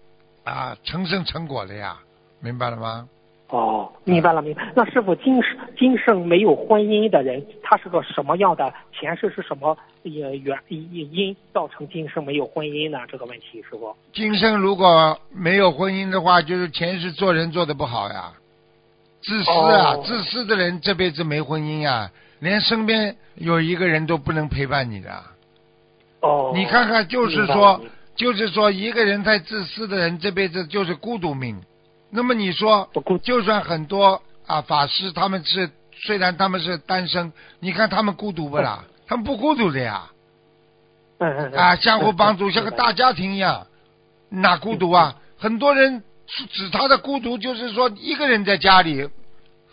[0.44, 1.98] 啊成圣成果了呀，
[2.40, 3.08] 明白了吗？
[3.50, 4.72] 哦，明白了，明白。
[4.76, 8.72] 那师傅，今生今生没有婚姻的人，他是个什么样的？
[8.92, 12.98] 前世是什么也原因造成今生没有婚姻呢？
[13.08, 13.92] 这个问题，师傅。
[14.12, 18.32] 今生如果没有婚姻的话，就是前世做人做的不好呀，
[19.20, 22.08] 自私啊，哦自私的人这辈子没婚姻呀，
[22.38, 25.10] 连身边有一个人都不能陪伴你的。
[26.20, 27.80] 哦，你看看，就是说，
[28.14, 31.60] 就是说，一个人太自私的人，这辈子就是孤独命。
[32.10, 32.90] 那么你说，
[33.22, 38.84] 就算很多啊法师，他们是虽然他们是单身，你看他们孤独不啦？
[39.06, 40.10] 他们不孤独的呀，
[41.18, 43.66] 嗯嗯嗯啊，相互帮助，嗯像个大家庭一样，
[44.28, 45.16] 哪孤独啊？
[45.38, 49.08] 很多人指他的孤独，就是说一个人在家里，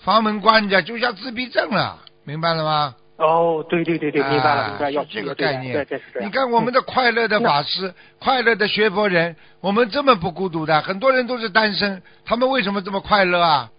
[0.03, 2.95] 房门关着，就像自闭症了，明白了吗？
[3.17, 6.29] 哦，对对对对，明白了，啊明白，要这个概念对，这是这样。
[6.29, 13.71] 你看我们的快乐的法师，快乐的学佛人，我们这么不孤独的，很多人都是单身，他们为什么这么快乐啊？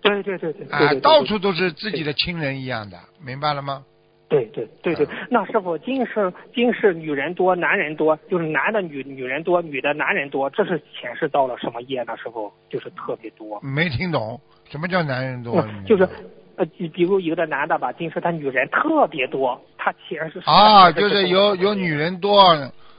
[0.00, 3.84] 对对对对对啊对，对到处都是自己的亲人一样的，明白了吗？
[4.28, 12.16] 对对对对啊，那师傅，今世今世女人多，男人多，就是男的女女人多，女的男人多，这是前世到了什么业呢？
[12.16, 13.60] 师傅，就是特别多。
[13.62, 15.60] 没听懂什么叫男人多？
[15.60, 16.08] 嗯，就是
[16.56, 22.54] 呃，比比如有的男的吧，听说他女人特别多，他前世啊，就是有有女人多，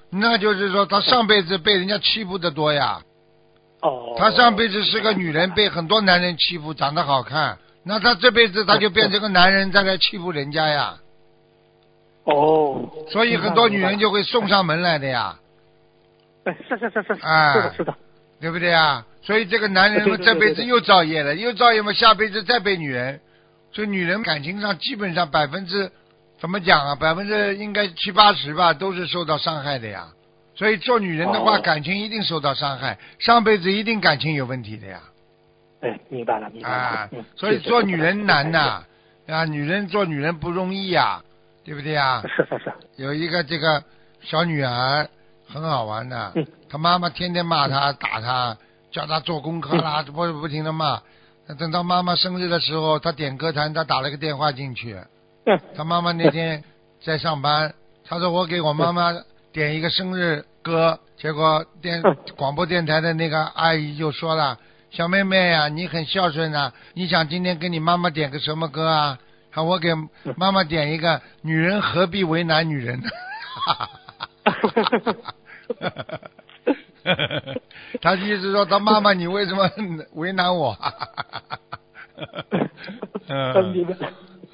[0.10, 3.02] 那就是说他上辈子被人家欺负的多呀。
[3.82, 10.96] 哦，他上辈子是个女人，被很多男人欺负，长得好看，那他这辈子他就变成个男人，再来欺负人家呀。
[12.24, 15.38] 哦， 所以很多女人就会送上门来的呀，
[16.46, 17.94] 哎，是是是是，哎是的是的，
[18.40, 19.06] 对不对啊？
[19.22, 23.20] 所以这个男人对对对这辈子对对又造业了，又造业嘛，下辈子再被女人。
[23.74, 25.92] 所以女人感情上基本上百分之
[26.40, 26.96] 怎么讲啊？
[26.96, 30.08] 百分之应该七八十吧，都是受到伤害的呀。
[30.56, 35.02] 所以做女人的话，哦感情一定受到伤害，上辈子一定感情有问题的呀。
[35.82, 38.84] 哎，明白了明白了啊，嗯，所以做女人难呐，
[39.26, 41.24] 呐，啊，女人做女人不容易呀，
[41.66, 42.22] 对不对呀？
[42.28, 43.84] 是是是，有一个这个
[44.22, 45.10] 小女儿
[45.48, 48.56] 很好玩的嗯，她妈妈天天骂她、打她，
[48.92, 51.02] 叫她做功课啦，不不停的骂。
[51.58, 54.98] 等到妈妈生日的时候，他点歌坛，他打了个电话进去。
[55.46, 56.64] 嗯， 她妈妈那天
[57.04, 57.74] 在上班，
[58.06, 59.12] 他说我给我妈妈
[59.52, 62.02] 点一个生日歌，结果电
[62.38, 64.58] 广播电台的那个阿姨就说了
[64.90, 69.20] ：“小妹妹呀、你很孝顺啊，你想今天给你妈妈点个什么歌啊？”，
[69.56, 69.94] 我给
[70.38, 73.02] 妈妈点一个“女人何必为难女人”。
[73.66, 73.90] 哈哈
[74.46, 75.14] 哈哈
[75.80, 76.20] 哈哈
[78.02, 79.70] 他的意思说，他妈妈，你为什么
[80.16, 80.76] 为难我？
[83.28, 83.86] 嗯。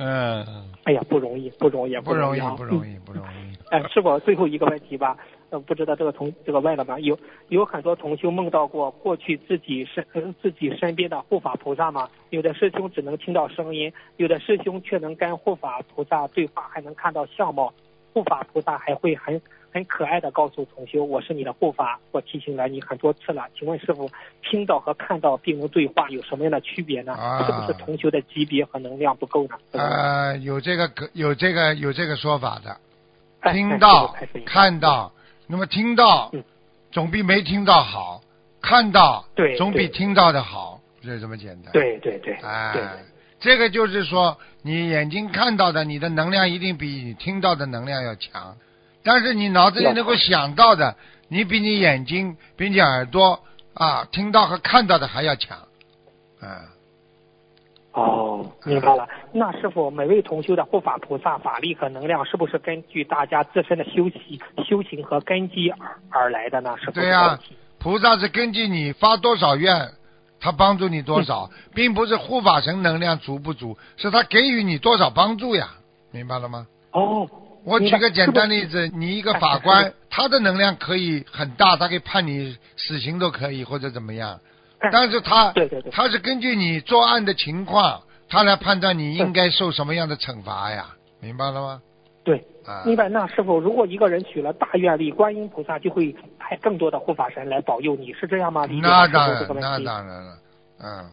[0.01, 0.45] 嗯，
[0.85, 3.53] 哎呀，不容易，不容易，不容易啊，不容易，不容易。
[3.69, 5.17] 哎，师傅，最后一个问题吧，
[5.49, 6.97] 呃，不知道这个同这个问了吗？
[7.01, 12.07] 有有很多同修梦到过过去自己身、呃、自己身边的护法菩萨吗？
[12.29, 17.73] 有的师兄只能听到声音，有的师兄却能跟护法菩萨对话，还能看到相貌。
[18.13, 24.10] 护法菩萨还会很很可爱的告诉同修：“我是你的护法，我提醒了你很多次了。”请问师傅，
[24.41, 27.13] 听到和看到并能对话有什么样的区别呢？
[27.13, 29.55] 啊是不是同修的级别和能量不够呢？
[29.71, 35.12] 呃，有这个可有这个有这个说法的，听到看到，
[35.47, 36.43] 那么听到嗯
[36.91, 38.21] 总比没听到好，
[38.62, 41.71] 看到对总比听到的好，就这么简单。
[41.71, 43.03] 对对对，对哎，
[43.39, 48.58] 这个就是说，你眼睛看到的，你的能量一定比你听到的能量要强，
[49.03, 50.95] 但是你脑子里能够想到的，
[51.27, 53.39] 你比你眼睛、比你耳朵
[53.73, 55.57] 啊听到和看到的还要强，
[56.41, 56.47] 嗯。
[57.91, 59.09] 哦，明白了。
[59.33, 66.75] 那师傅，每位同修的护法菩萨法力和能量，是不是根据大家自身的修习、修行和根基而而来的呢？
[66.77, 67.01] 是不是？
[67.01, 67.39] 对呀、
[67.79, 69.89] 菩萨是根据你发多少愿，
[70.39, 75.69] 他帮助你多少，并不是护法神能量足不足，是他给予你多少帮助呀，
[76.12, 76.67] 明白了吗？
[76.91, 77.27] 哦，
[77.63, 78.88] 我举个简单例子。
[78.89, 84.39] 你一个法官，他的能量可以很大，他可以判你死刑都可以，或者怎么样。
[84.80, 90.88] 哎但是他对对对他是根据你作案的情况，他来判断你应该受什么样的惩罚呀，
[91.19, 91.81] 明白了吗？
[92.23, 93.10] 对，啊，明白。
[93.10, 98.65] 那师傅，如果一个人许了大愿力，观音菩萨就会派更多的护法神来保佑你，是这样吗？
[98.69, 100.38] 那吗当然那当然了，
[100.81, 101.10] 嗯，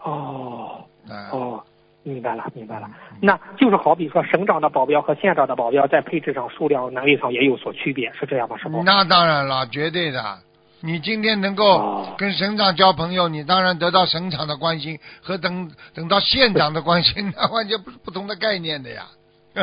[0.00, 1.64] 哦啊，哦，
[2.08, 2.88] 明白了，明白了。
[3.20, 8.56] 那就是好比说，省长的保镖和县长的保镖在配置上、数量、能力上也有所区别，是这样吗？
[8.56, 8.82] 师傅？
[8.82, 10.38] 那当然了，绝对的。
[10.80, 19.02] 你今天能够哦跟省长交朋友，你当然得到省长的关心，和等等到县长的关心， 那完全不是不同的概念的呀。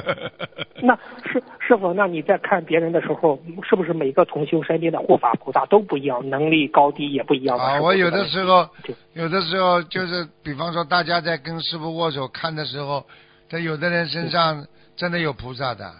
[0.81, 7.57] 那师师傅，那你在看别人的时候，是不是每个同修身边的护法菩萨都不一样，能力高低也不一样？
[7.57, 8.67] 啊，我有的时候，
[9.13, 13.05] 有的时候就是，比方说大家在跟师傅握手看的时候，
[13.49, 14.65] 他有的人身上
[14.95, 15.91] 真的有菩萨的，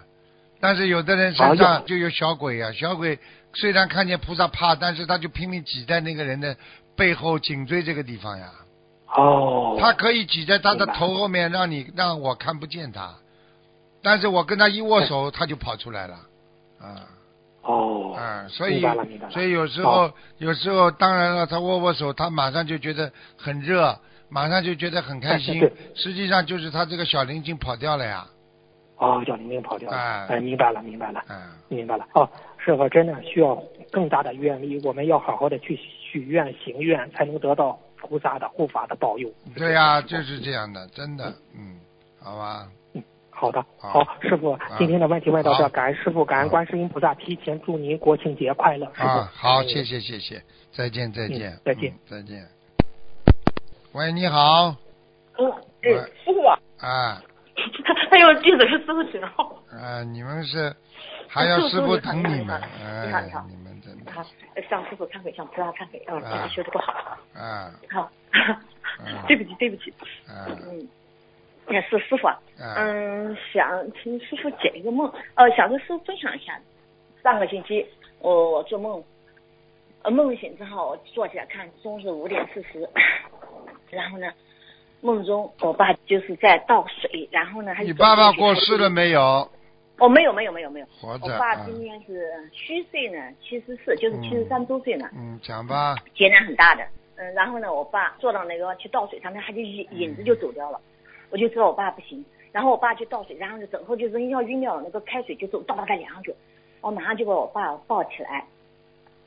[0.59, 2.71] 但是有的人身啊上就有小鬼啊。
[2.71, 3.17] 小鬼
[3.53, 6.55] 虽然看见菩萨怕，但是他就拼命挤在那个人的
[6.95, 8.51] 背后颈椎这个地方呀。
[9.15, 13.15] 哦，他可以挤在他的头后面，让你让我看不见他，
[14.05, 16.15] 但是我跟他一握手，他就跑出来了，
[16.79, 17.09] 啊。
[17.63, 18.79] 哦，啊，所以
[19.31, 23.97] 所以有时候有时候当然了，他握握手，他马上就觉得很热，
[24.29, 25.59] 马上就觉得很开心，
[25.95, 28.27] 实际上就是他这个小灵精跑掉了呀，
[28.97, 31.19] 哦，小灵精跑掉了，哎哎，明白了明白了。
[31.27, 31.35] 嗯，
[31.67, 32.05] 明白了。
[32.13, 32.29] 哦，
[32.63, 33.59] 师傅真的需要
[33.91, 39.27] 更大的愿力，我们要好好的去许愿行愿，才能得到菩萨的护法的保佑。
[39.55, 41.79] 对呀、就是这样的，真的，嗯，
[42.21, 42.67] 好吧，
[43.35, 44.03] 好的，好。
[44.03, 49.07] 好，师傅，今天的问题问到这，感恩师傅，感恩观世音菩萨，提前祝您国庆节快乐，师傅。
[49.07, 49.67] 啊，好，嗯。
[49.67, 51.51] 谢谢谢谢，再见再见。
[51.51, 51.91] 嗯，再见。
[51.91, 52.47] 嗯再见。
[53.91, 54.75] 喂，你好，
[55.37, 55.51] 嗯，
[55.83, 55.91] 哎，
[56.23, 57.21] 师傅啊，啊。
[57.85, 59.61] 他他有弟子是师傅请号。
[59.71, 60.73] 啊，你们是
[61.29, 62.61] 还要师傅等你们，
[63.05, 63.39] 你好你好。
[63.39, 64.11] 哎，你们真的。
[64.11, 64.21] 好，
[64.69, 66.43] 向师傅忏悔，向菩萨忏悔，嗯，啊。
[66.43, 66.93] 自己修的不好。
[67.33, 67.71] 啊。
[67.91, 68.09] 好。
[69.05, 69.93] 嗯， 对不起，对不起。
[70.27, 70.47] 啊。
[70.47, 70.87] 嗯，
[71.69, 72.27] 也是师傅
[72.77, 76.59] 嗯，想请师傅解一个梦，呃，想跟师傅分享一下。
[77.23, 77.85] 上个星期
[78.19, 79.03] 我我做梦，
[80.03, 82.87] 呃，梦醒之后我坐起来看钟是五点四十，
[83.89, 84.31] 然后呢，
[85.01, 88.89] 梦中我爸就是在倒水，然后呢，他你爸爸过世了？
[88.89, 89.49] 没有？
[89.97, 95.95] 哦，没有没有没有没有，活着我爸啊今年是虚岁呢，七十四，就是七十三周岁呢，嗯，讲吧。
[96.13, 96.83] 劫难很大的。
[97.17, 100.77] 嗯，然后呢，我爸坐到那个去倒水上面，他就影影子就走掉了，
[101.29, 102.23] 我就知道我爸不行。
[102.51, 106.33] 然后我爸去倒水，然后就整个就扔要晕掉了，那个开水就走倒到他脸上去，
[106.79, 108.45] 我马上就把我爸抱起来，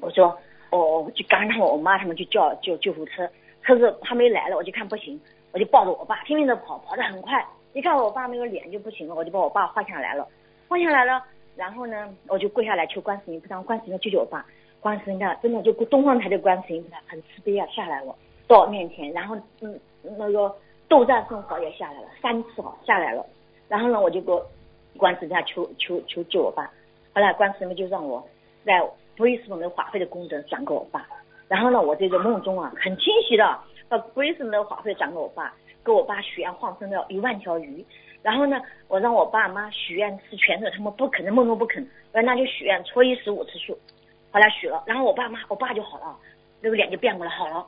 [0.01, 0.35] 我说
[0.71, 3.29] 我我就刚让我妈他们去叫救救护车，
[3.63, 5.21] 可是还没来了，我就看不行，
[5.53, 10.27] 我就抱着我爸拼命的跑，跑得很快，一看我爸那个脸就不行了，我就把我爸换下来了，
[10.67, 11.23] 换下来了，
[11.55, 14.43] 然后呢，我就跪下来求观世音菩萨，观世音救救我爸。
[14.81, 19.79] 观世音的真的就东方台的观世音菩萨很慈悲啊，下来我到我面前，然后嗯
[20.17, 20.55] 那个
[20.89, 23.25] 斗战胜佛也下来了，三次哦下来了，
[23.69, 24.33] 然后呢我就给
[24.97, 26.65] 观世音菩萨求求求救我爸，
[27.15, 28.27] 后来观世音就让我
[28.65, 28.83] 在
[29.17, 31.07] 布里斯本的法会的功德转给我爸，
[31.47, 33.59] 然后呢我这个梦中啊很清晰的
[33.89, 37.85] 把布里斯本的法会转给我爸，给我爸许愿放生了一万条鱼，
[38.23, 41.83] 然后呢我让我爸妈许愿吃全素，他们不肯，梦中不肯，
[42.13, 43.79] 我说那就许愿初一十五吃素。
[44.31, 46.17] 后来许了，然后我爸妈，我爸就好了，
[46.61, 47.67] 那个脸就变过来好了。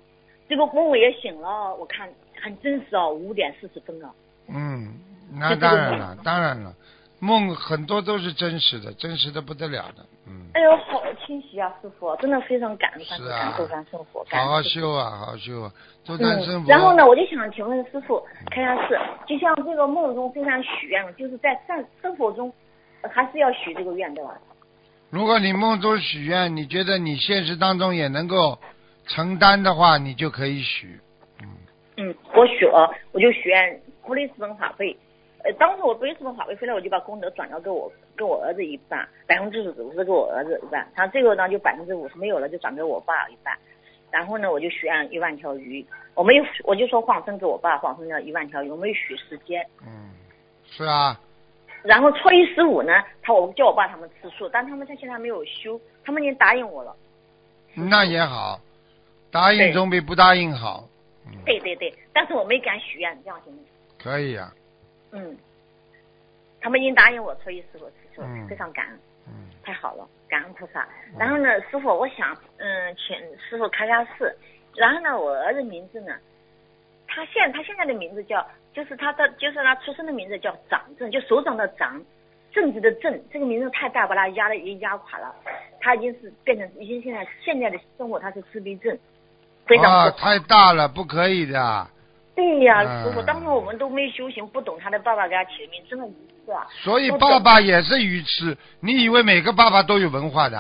[0.49, 2.09] 这个梦我也醒了，我看
[2.41, 4.11] 很真实哦，五点四十分了。
[4.49, 4.99] 嗯，
[5.33, 6.75] 那当然了，当然了，
[7.21, 10.05] 梦很多都是真实的，真实的不得了的。
[10.27, 15.73] 嗯，哎呦，好清晰啊，师傅，真的非常感恩观世是啊感恩周山圣佛，好好修啊，好好修啊，
[16.05, 16.69] 周丹生嗯，佛。
[16.69, 22.53] 然后呢，我就想请问师傅，看下是，就像这个梦中非常许愿了，就是在生生活中
[23.03, 24.33] 呃还是要许这个愿，对吧？
[25.11, 28.59] 如果你梦中许愿，你觉得你现实当中也能够
[29.07, 31.01] 承担的话，你就可以许。
[32.01, 34.97] 嗯，嗯，我许了，我就许愿布里斯本法会。
[35.43, 43.57] 呃，当时我布里斯本法会回来，我就把功德转交给我给我儿子一半，百分之五十给我儿子一半，然后这个呢就百分之五十没有了，就转给我爸一半。
[44.11, 49.65] 然后呢，我就许愿一万条鱼，我没有，我就说放生给我爸放生了一万条鱼，我没有许时间。
[49.87, 50.11] 嗯，
[50.67, 51.19] 是啊，
[51.83, 52.93] 然后初一十五呢，
[53.23, 56.95] 他我叫我爸他们吃素，但他们他现在还没有修，他们已经答应我了。
[57.73, 58.61] 那也好，
[59.31, 60.85] 答应总比不答应好。
[61.27, 63.69] 嗯，对对对，但是我没敢许愿，这样行不行？
[63.99, 64.53] 可以啊，
[65.13, 65.37] 嗯，
[66.61, 68.99] 他们已经答应我初一十五吃素，嗯非常感恩。
[69.27, 70.89] 嗯，太好了，感恩菩萨。
[71.19, 74.35] 然后呢，师傅，我想，嗯，请师傅开下示。
[74.77, 76.17] 然后呢，我儿子名字呢，
[77.07, 82.03] 他现他现在的名字叫，就是他的，就是他出生的名字叫长正，就手掌的掌，
[82.53, 83.21] 正直的正。
[83.31, 85.35] 这个名字太大，把他压的已经压垮了。
[85.81, 88.97] 他已经是变成，已经现在现在的生活他是自闭症，
[89.71, 91.87] 非常啊，太大了，不可以的。
[92.35, 96.05] 对呀、嗯师傅，当时我们都没修行，不懂他的爸爸给他起的名，真的
[96.45, 96.67] 是啊。
[96.83, 98.57] 所以爸爸也是愚痴。
[98.81, 100.59] 你以为每个爸爸都有文化的？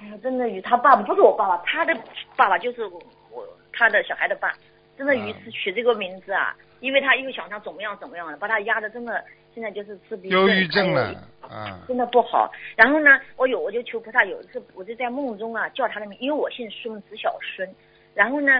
[0.00, 1.94] 哎呀，真的与他爸爸不是我爸爸，他的
[2.36, 2.98] 爸爸就是我
[3.30, 4.50] 我他的小孩的爸，
[4.96, 9.22] 真的愚痴取这个名字啊，因为他又想他怎么样怎么样的，把他压的真的
[9.54, 11.12] 现在就是自闭症，忧郁症了
[11.42, 11.80] 啊！
[11.88, 12.50] 真的不好。
[12.76, 17.68] 然后呢，我有我就求菩萨，有一次我就在梦中啊叫他的名，因为我姓孙，子小孙。
[18.16, 18.50] 然后呢，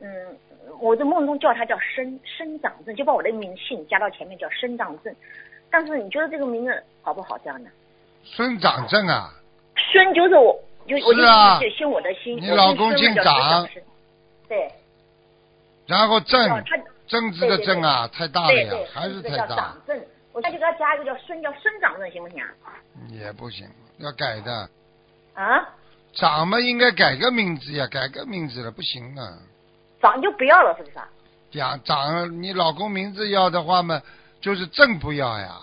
[0.00, 0.36] 嗯，
[0.78, 5.12] 我在梦中叫他叫生生长正，就把我的名姓加到前面叫生长正。
[5.70, 7.38] 但是你觉得这个名字好不好？
[7.38, 7.70] 这样的？
[8.22, 9.30] 孙长正啊，
[9.92, 10.52] 孙就是我，
[10.86, 13.66] 就我就是姓我的姓，你老公姓长
[14.48, 14.70] 对，
[15.86, 16.64] 然后正
[17.06, 19.76] 正字的正啊，太大了呀还是太大
[20.32, 22.76] 我现在就给他加一个叫孙，叫孙长正，行不行啊？
[23.10, 23.66] 也不行，
[23.98, 24.68] 要改的。
[25.34, 25.68] 啊，
[26.16, 29.38] 长嘛应该改个名字呀，改个名字了不行啊。
[30.00, 31.08] 长就不要了，是不是啊？
[31.50, 34.02] 讲长，你老公名字要的话嘛，
[34.40, 35.60] 就是正不要呀。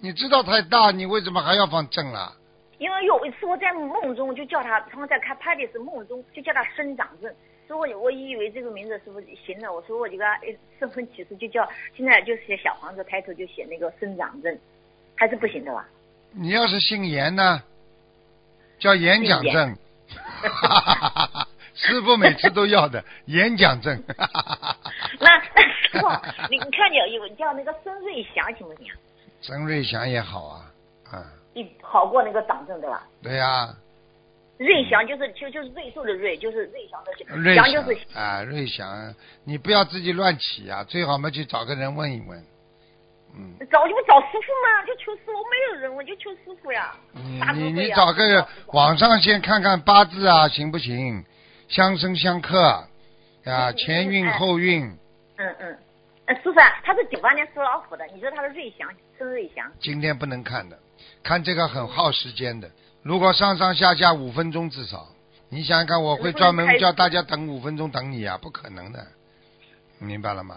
[0.00, 2.32] 你知道太大，你为什么还要放正了？
[2.78, 7.28] 因为有一次我在梦中就叫他，他们在开派对时梦中就叫他生长正，
[7.66, 9.72] 所以我我以为这个名字是不是行了？
[9.72, 14.56] 我说我就给他哎身份启事就叫，现在就写小房子开头就写那个生长正，
[15.16, 15.84] 还是不行的吧？
[16.32, 17.60] 你要是姓严呢，
[18.78, 19.76] 叫演讲姓证。
[21.74, 24.02] 师傅每次都要的演讲证。
[24.08, 26.08] 那那师傅，
[26.50, 28.94] 你你看有有叫那个孙瑞祥行不行啊？
[29.40, 30.64] 曾瑞祥也好啊，
[31.12, 31.24] 啊，
[31.54, 33.06] 一好过那个党政对吧？
[33.22, 33.72] 对呀、
[34.58, 39.14] 瑞祥就是就就是瑞兽的瑞，就是瑞祥的瑞祥祥就是啊，瑞祥，
[39.44, 42.44] 你不要自己乱起啊，最好嘛去找个人问一问。
[43.38, 46.92] 嗯，找就不找师傅吗，就求师傅，没有人我就求师傅呀。
[47.54, 51.24] 你你找个网上先看看八字啊，行不行？
[51.68, 52.60] 相生相克
[53.44, 54.86] 啊，嗯前运嗯后运，
[55.36, 55.78] 嗯嗯，
[56.26, 59.70] 呃，师傅啊，他是九八年属老虎的，你说他是瑞祥，是瑞祥。
[59.78, 60.76] 今天不能看的，
[61.22, 62.68] 看这个很耗时间的。
[63.04, 65.06] 如果上上下下五分钟至少，
[65.48, 69.06] 你想想看，我会专门叫大家等五分钟等你啊，不可能的，
[70.00, 70.56] 明白了吗？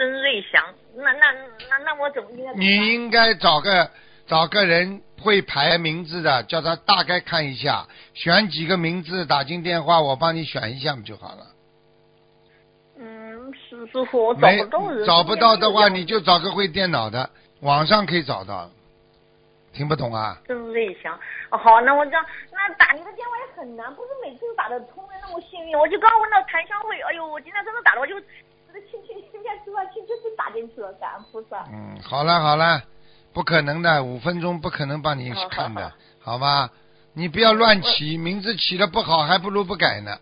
[0.00, 0.64] 孙瑞祥，
[0.96, 1.30] 那那
[1.68, 2.54] 那那我怎么应该？
[2.54, 3.90] 你应该找个
[4.26, 11.46] 找个人会排名字的，叫他大概看一下，选几个名字打进电话，我帮你选一下不就好了？
[12.98, 15.06] 嗯，师师傅，我找不到人。
[15.06, 17.28] 找不到的话，你就找个会电脑的，
[17.60, 18.70] 网上可以找到。
[19.74, 20.36] 听不懂啊？
[20.46, 21.14] 曾瑞祥。
[21.50, 25.78] 哦，好，那我这样，那打你的电话也很难，不是每次都打得通的，那么幸运。
[25.78, 28.14] 我就刚问到檀香会，哎呦，我今天真的打了，我就
[28.72, 31.66] 轻轻轻轻吃饭去，就是打进去了，感恩菩萨。
[31.72, 32.82] 嗯，好了好了，
[33.32, 36.70] 不可能的，五分钟不可能帮你看的好，吧？
[37.12, 40.16] 你不要乱起，名字起的不好，还不如不改呢。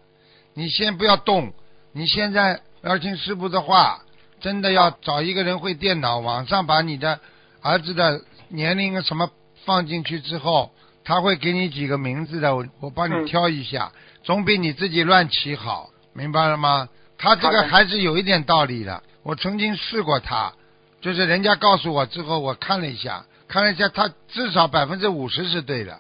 [0.55, 1.53] 你先不要动，
[1.93, 4.01] 你现在要听师傅的话，
[4.41, 7.21] 真的要找一个人会电脑，网上把你的
[7.61, 9.31] 儿子的年龄什么
[9.65, 10.73] 放进去之后，
[11.05, 13.93] 他会给你几个名字的，我我帮你挑一下，
[14.23, 16.89] 总比你自己乱起好，明白了吗？
[17.19, 20.53] 他这个还是有一点道理的，我曾经试过他，
[21.01, 25.99] 就是人家告诉我之后，我看了一下，看了一下，他至少百分之五十是对的，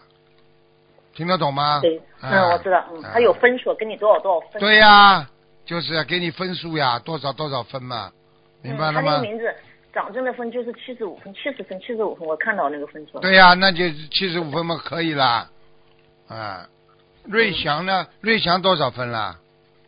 [1.14, 1.80] 听得懂吗？
[1.82, 4.60] 对，啊嗯，我知道，嗯，他有分数，给你多少多少分。
[4.60, 5.28] 对呀、
[5.66, 8.12] 就是给你分数呀，多少多少分嘛，
[8.62, 9.22] 明白了嗯、他那个？
[9.22, 9.52] 名字
[9.92, 13.18] 长征的分就是七十五分，七十分，七十五分，我看到那个分数。
[13.18, 15.48] 对呀、那就七十五分嘛，可以啦。
[16.28, 16.68] 啊，
[17.24, 18.06] 瑞祥呢？
[18.20, 19.38] 瑞祥多少分啦？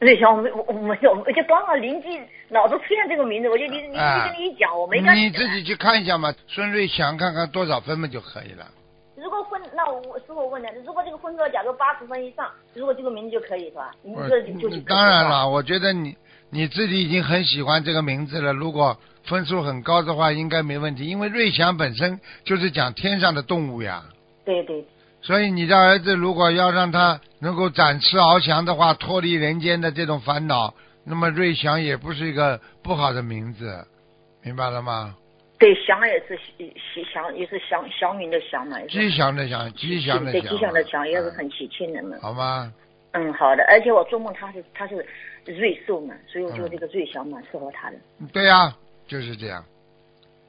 [0.00, 2.08] 瑞祥，我没我我没有，我就刚好临机
[2.48, 8.66] 脑子出现这个名字，我就你你你啊跟你一讲，我没敢你自己去看一下嘛，孙瑞祥看看多少分嘛就可以了。
[9.16, 13.90] 如果分，那我我师傅问的，如果这个分数假如八十分以上，如果这个名字就可以是吧？
[14.02, 16.16] 你这就当然了，我觉得你
[16.48, 18.54] 你自己已经很喜欢这个名字了。
[18.54, 24.02] 如果分数很高的话，应该没问题，因为瑞祥本身就是讲天上的动物呀。
[24.46, 24.82] 对对，
[25.22, 33.86] 所以你的儿子如果要让他能够展翅翱翔的话，脱离人间的这种烦恼，那么瑞祥也不是一个不好的名字，
[34.42, 35.14] 明白了吗？
[35.58, 42.16] 对祥也是喜喜祥，也是祥祥云的祥嘛，吉祥的祥，吉祥的祥，对吉祥的祥也是嗯很喜庆的嘛。
[42.22, 42.72] 好吗？
[43.12, 45.04] 嗯，好的，而且我做梦他是他是
[45.44, 47.96] 瑞兽嘛，所以我觉得这个瑞祥蛮适合他的。
[48.32, 48.74] 对呀、
[49.06, 49.62] 就是这样，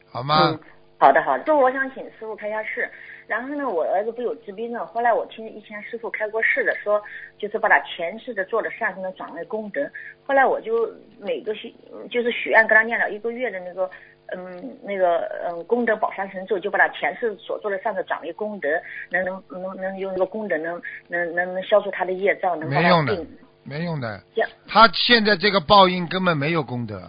[0.09, 0.51] 好吗？
[0.51, 0.59] 嗯，
[0.97, 1.43] 好的好的。
[1.43, 2.89] 师傅，我想请师傅开下示。
[3.31, 7.01] 然后呢，我儿子不有治病症，后来我听以前师傅开过示的，说
[7.37, 9.89] 就是把他前世的做的善事呢转为功德。
[10.27, 11.73] 后来我就每个许
[12.09, 13.89] 就是许愿跟他念了一个月的那个
[14.35, 18.67] 嗯那个嗯功德宝山神咒，就把他前世所做的善事转为功德，
[19.09, 23.17] 能能能能用这个功德能能能能消除他的业障，能没用的
[23.63, 24.21] 没用的，
[24.67, 27.01] 他现在这个报应根本没有功德。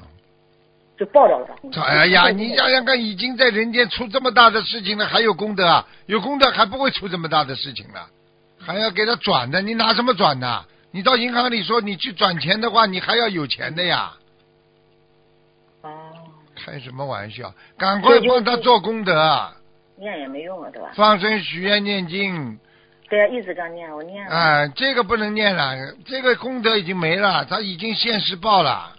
[1.04, 1.54] 就报掉了吧。
[1.84, 5.86] 哎呀，你想想看，已经在人间出这么大的事情了，还有功德啊？
[6.06, 8.06] 有功德还不会出这么大的事情了，
[8.60, 10.64] 还要给他转的，你拿什么转呢？
[10.92, 14.12] 你到银行里说你去转钱的话，你还要有钱的呀，
[15.82, 15.90] 哦，
[16.54, 17.52] 开什么玩笑？
[17.76, 19.56] 赶快帮他做功德，啊
[19.98, 20.90] 念也没用了，对吧？
[20.94, 22.58] 放生、许愿、念经，
[23.08, 24.34] 对啊，一直刚念，我念了。
[24.34, 25.74] 啊、这个不能念了，
[26.04, 28.92] 这个功德已经没了，他已经现世报了。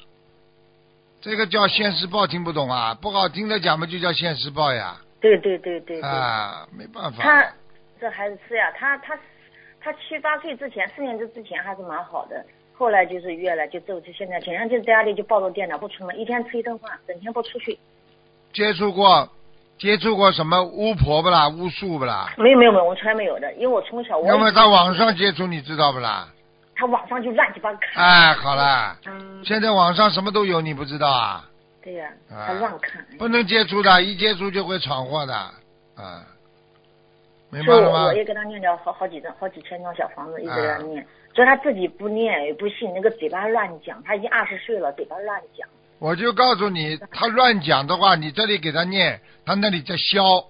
[1.23, 2.93] 这个叫现世报，听不懂啊？
[3.01, 4.97] 不好听的讲嘛，就叫现世报呀。
[5.21, 6.01] 对对对对对。
[6.01, 7.23] 啊，没办法。
[7.23, 7.49] 他
[7.97, 9.17] 这孩子是呀，他他
[9.79, 17.79] 他七八岁之前，四年级之前还是蛮好的，后来就是越来就走，就现在天天就在家里就抱着电脑不出门，一天吃一顿饭，整天不出去。
[18.51, 19.29] 接触过
[19.77, 21.47] 接触过什么巫婆不啦？
[21.47, 22.33] 巫术不啦？
[22.37, 26.27] 没有没有没有，我从来没有的，因为我从小我要么在网上接触，你知道不啦？
[26.75, 28.03] 他网上就乱七八糟看。
[28.03, 31.49] 哎，好了，嗯，现在网上什么都有，你不知道啊？
[31.83, 33.05] 对呀，啊他乱看。
[33.17, 35.33] 不能接触的，一接触就会闯祸的，
[35.95, 36.23] 啊，
[37.49, 38.13] 明白了吗我我？
[38.13, 41.05] 也给他念了好好几张好几千张小房子，一直给他念。
[41.35, 45.67] 所以他自己不念也不信，那个嘴巴乱讲，他已经二十岁了，嘴巴乱讲。
[45.99, 50.43] 我就告诉你，他乱讲的话，你这里给他念，他那里在消。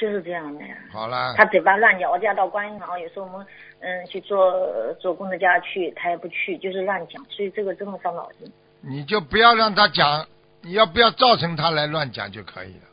[0.00, 0.74] 就是这样的呀。
[0.90, 3.46] 好了，他嘴巴乱讲，我叫他到观音堂，有时候我们
[3.80, 4.58] 嗯去做
[4.98, 8.50] 做功德家去，他也不去，就是乱讲，所以这个真的伤脑筋。
[8.80, 10.26] 你就不要让他讲，
[10.62, 12.86] 你要不要造成他来乱讲就可以了，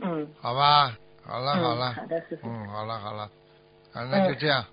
[0.00, 0.96] 嗯，好吧？
[1.24, 2.48] 好了嗯好了，好的师傅。
[2.48, 3.22] 嗯，好了好了，
[3.92, 4.64] 啊，那就这样，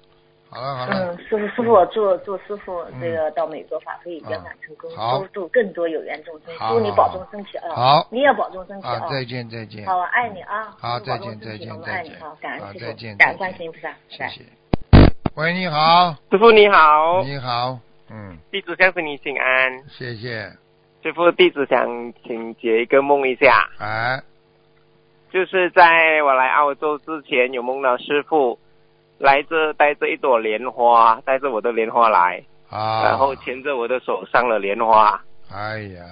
[0.52, 5.20] 好了好了，嗯，师傅，师傅，祝祝师傅这个到美国法会圆满成功，嗯好。
[5.20, 6.58] 祝祝更多有缘众生。
[6.58, 7.10] 好祝你保好。
[7.10, 7.70] 好重身体啊！
[7.76, 8.08] 好。
[8.10, 10.76] 你也保重身体啊，再见再见，好，我爱你啊！
[10.80, 12.14] 好再见再见我们再见。
[12.14, 12.38] 爱你啊！
[12.42, 14.42] 感恩师傅，感恩观世音菩萨，谢谢。
[15.36, 17.78] 喂，你好，师傅你好，你好，
[18.10, 19.84] 嗯，弟子向你请安。
[19.88, 20.50] 谢谢，
[21.04, 24.20] 师傅，弟子想请解一个梦一下，哎，
[25.32, 28.58] 就是在我来澳洲之前，有梦到师傅
[29.20, 35.22] 来着带着一朵莲花，带着我的莲花来，啊，然后牵着我的手上了莲花，
[35.54, 36.04] 哎呀，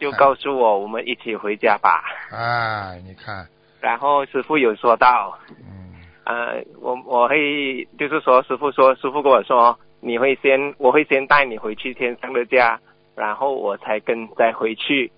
[0.00, 2.02] 就告诉我我们一起回家吧。
[2.32, 3.46] 哎，你看，
[3.80, 12.80] 然后师傅有说到，嗯，呃，我我会就是说，师傅说，师傅跟我说，你会先，我会先带你回去天上的家，
[13.14, 15.12] 然后我才跟再回去。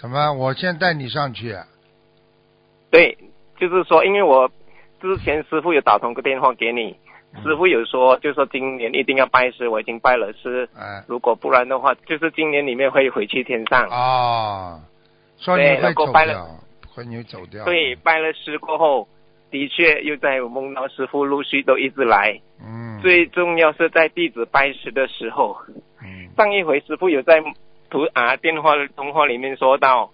[0.00, 0.32] 什么？
[0.32, 1.54] 我先带你上去，
[2.90, 3.18] 对，
[3.58, 4.50] 就是说，因为我
[5.00, 6.96] 之前师傅有打通个电话给你，
[7.42, 13.88] 师傅有说，就说今年一定要拜师，我已经拜了师，哎，如果不然的话，就是今年里面会回去天上。
[13.88, 14.80] 哦，
[15.38, 16.46] 说你对会走然后拜了掉，
[16.94, 19.08] 会你走掉，对，拜了师过后，
[19.50, 22.40] 的确又在我梦到师傅陆续都一直来。
[22.62, 25.56] 嗯，最重要是在弟子拜师的时候，
[26.02, 27.42] 嗯，上一回师傅有在
[27.88, 30.10] 图啊电话通话里面说到，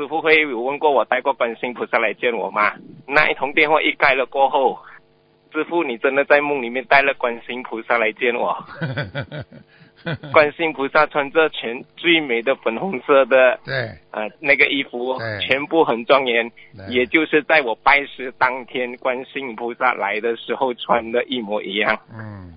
[0.00, 2.72] 师傅会有问过我带过观世音菩萨来见我吗？
[3.06, 4.78] 那一通电话一盖了过后，
[5.52, 8.56] 师傅你真的在梦里面带了观世音菩萨来见我。
[10.32, 16.50] 观世音菩萨穿着全最美的粉红色的对，呃那个衣服，全部很庄严，
[16.88, 21.98] 也就是在我拜师当天，观世音菩萨来的时候穿的一模一样。
[22.10, 22.56] 嗯，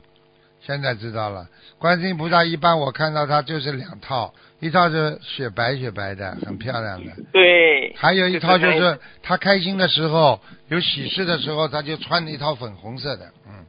[0.65, 1.47] 现在知道了。
[1.77, 10.39] 观世音菩萨一般我看到他就是两套，一套是雪白雪白的，很漂亮的，对，还有一套就就是是他开心的时候，
[10.69, 13.65] 有喜事的时候，他就穿一套粉红色的，嗯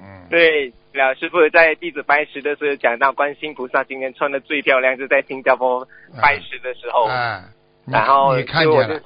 [0.00, 5.86] 嗯，对，老师傅在弟子拜师的时候讲到，观世音菩萨今天穿的最漂亮是在新加坡
[6.20, 7.44] 拜师的时候，哎，
[7.84, 9.00] 你然后你看见了，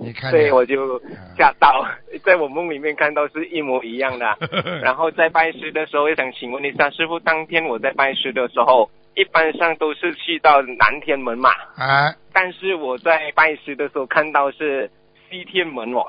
[0.00, 1.00] 你看所以，我就
[1.36, 1.84] 吓到，
[2.24, 4.26] 在我梦里面看到是一模一样的。
[4.82, 14.90] 然后在拜师的时候，也想请问一下师傅，当天我在拜师的时候，一般上都是去到南天门嘛，啊，但是我在拜师的时候看到是
[15.28, 16.04] 西天门哦，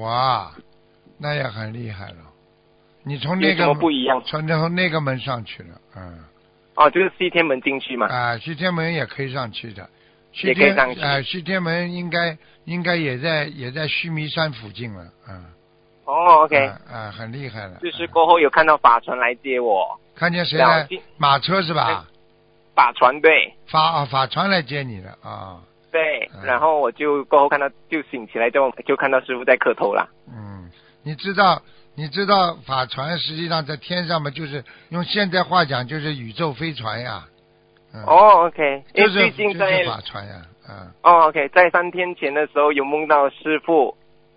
[0.00, 0.52] 哇，
[1.18, 2.16] 那也很厉害了。
[3.04, 4.22] 你从那个么不一样？
[4.26, 6.18] 从那那个门上去了，嗯，
[6.76, 8.06] 哦，就是西天门进去嘛。
[8.06, 9.88] 啊，西天门也可以上去的，
[10.32, 15.44] 西也可以天啊去啊，西天门应该应该也在也在须弥山附近了，嗯，
[16.04, 20.80] 哦，OK，、啊啊，很厉害了，就是嗯过后有看到法船来接我，看见谁来？
[20.82, 20.88] 了？
[21.16, 22.06] 马车是吧？
[22.74, 23.52] 法船对。
[23.66, 25.60] 法啊法船来接你了啊，
[25.90, 30.08] 对，嗯然后我就过后看到就醒起来就就看到师傅在磕头了。
[30.28, 30.70] 嗯，
[31.02, 31.60] 你知道
[31.96, 37.37] 你知道法船实际上在天上嘛，就是用现代话讲就是宇宙飞船呀，嗯，
[38.06, 40.34] 哦，OK，因为最近在就是法船呀，
[40.68, 40.90] 嗯。
[41.02, 43.96] 哦，OK，在三天前的时候有梦到师傅，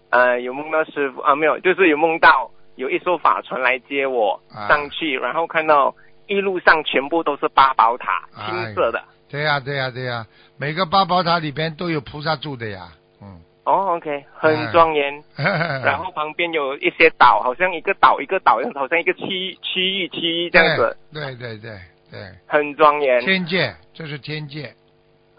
[0.09, 4.67] 呃，有梦到师傅啊，没有，就是有梦到有一艘法船来接我啊。
[4.67, 5.93] 上去，然后看到
[6.27, 8.45] 一路上全部都是八宝塔，哎。
[8.49, 9.01] 青色的。
[9.29, 10.25] 对呀、对呀、对呀、
[10.57, 12.89] 每个八宝塔里边都有菩萨住的呀，
[13.21, 15.23] 嗯，哦，OK，很庄严。
[15.37, 21.79] 然 然后旁边有一些岛，好像一个岛一个岛，好像一个区区域区域这样子，对对对
[22.11, 23.21] 对很庄对，严。
[23.21, 24.73] 天界，这是天界，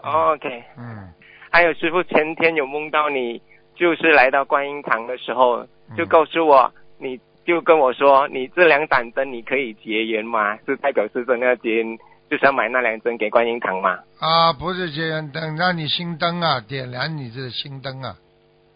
[0.01, 1.07] 哦 OK，嗯，
[1.51, 3.39] 还有师傅前天有梦到你，
[3.75, 5.59] 就是来到观音堂的时候，
[5.89, 10.57] 嗯就告诉我，你就跟我说，你这两盏灯你可以结缘吗？
[10.65, 11.97] 是代表是真的要结缘，
[12.29, 13.99] 就是要买那两灯给观音堂吗？
[14.19, 18.15] 啊，不是结缘灯，让你心灯啊，点燃你这心灯啊，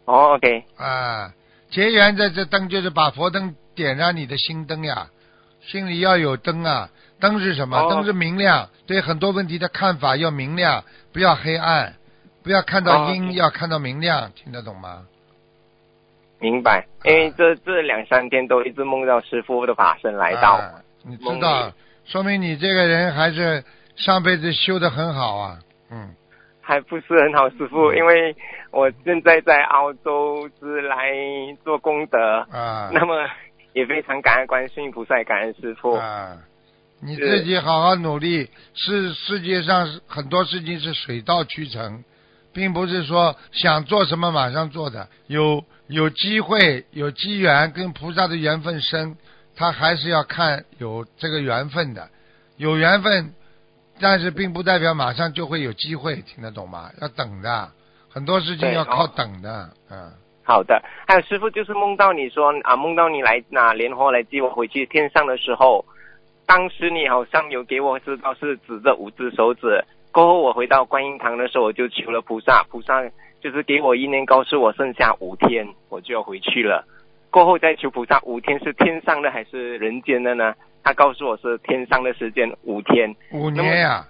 [0.05, 1.33] 哦，OK，啊，
[1.71, 5.07] 结缘在这灯就是把佛灯点燃你的心灯呀，
[5.61, 6.89] 心里要有灯啊。
[7.19, 7.77] 灯是什么？
[7.77, 11.93] 哦灯是明亮，对很多问题的看法要明亮，不要黑暗，
[12.43, 15.03] 不要看到哦阴，要看到明亮，听得懂吗？
[16.39, 16.85] 明白。
[17.03, 21.73] 因为这这两三天都一直梦到师傅的法身来到，啊你知道里，
[22.05, 23.63] 说明你这个人还是
[23.95, 25.59] 上辈子修的很好啊。
[25.89, 26.13] 嗯，
[26.61, 28.35] 还不是很好，师傅，因为
[28.71, 31.11] 我现在在澳洲是来
[31.63, 33.27] 做功德，啊那么
[33.73, 35.93] 也非常感恩观世音菩萨，感恩师傅。
[35.93, 36.37] 啊，
[36.99, 38.49] 你自己好好努力。
[38.73, 42.03] 是世界上很多事情是水到渠成，
[42.53, 45.07] 并不是说想做什么马上做的。
[45.27, 49.15] 有有机会、有机缘，跟菩萨的缘分深，
[49.55, 52.09] 他还是要看有这个缘分的。
[52.57, 53.33] 有缘分，
[53.99, 56.89] 但是并不代表马上就会有机会，听得懂吗？
[56.99, 57.71] 要等的，
[58.09, 59.69] 很多事情要靠哦等的。
[59.91, 60.11] 嗯，
[60.43, 65.85] 好的，还有师傅就是梦到你说啊，梦到你来拿莲花来接我回去天上的时候，
[66.47, 69.83] 当时你好像有给我知道是指着五只手指。
[70.11, 73.03] 过后我回到观音堂的时候，我就求了菩萨，菩萨
[73.41, 76.83] 就是给我一年告诉我剩下五天我就要回去了。
[77.29, 80.55] 过后再求菩萨，五天是天上的还是人间的呢？
[80.83, 84.07] 他告诉我是天上的时间五天，五年呀、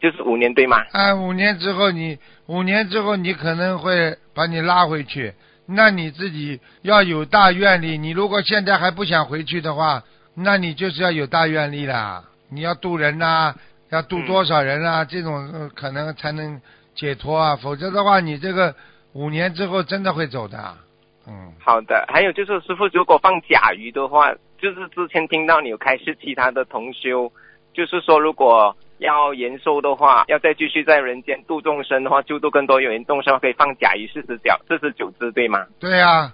[0.00, 0.84] 就是五年对吗？
[0.90, 5.32] 啊，五年之后你五年之后你可能会把你拉回去，
[5.66, 7.96] 那你自己要有大愿力。
[7.96, 10.02] 你如果现在还不想回去的话，
[10.34, 12.24] 那你就是要有大愿力啦。
[12.48, 13.54] 你要渡人呐、
[13.90, 15.04] 要渡多少人啊？
[15.04, 16.60] 这种、呃可能才能
[16.94, 18.74] 解脱啊，否则的话，你这个
[19.12, 20.74] 五年之后真的会走的。
[21.26, 27.32] 嗯，好的，还有就是师傅，如果放甲鱼的话，就是之前听到你有开示其他的同修，
[27.72, 35.66] 就是说如果要延寿的话，要再继续在人间度众生的话，救度更多有缘众生，可以放甲鱼四十角四十九只，对吗？
[35.80, 36.32] 对呀、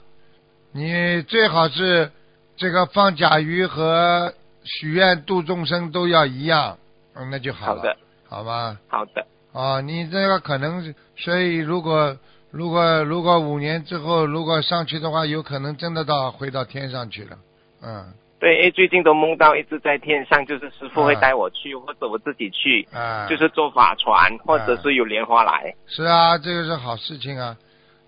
[0.72, 2.11] 你最好是
[2.59, 4.34] 这个放甲鱼和
[4.64, 6.76] 许愿度众生都要一样，
[7.14, 7.80] 嗯，那就好了。
[7.80, 7.96] 好的，
[8.28, 8.76] 好吧。
[8.88, 12.16] 好的，啊，你这个可能，所以如果
[12.50, 17.38] 如果如果五年之后如果上去的话，有可能真的到回到天上去了。
[17.82, 25.74] 嗯对，因为最近都梦到一直在天上，就是师傅会啊带我去，或者我自己去，啊，就是坐法船，或者是有莲花来。
[25.86, 27.56] 是啊，这个是好事情啊。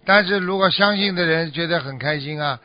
[0.04, 2.60] 但是如果相信的人觉得很开心啊，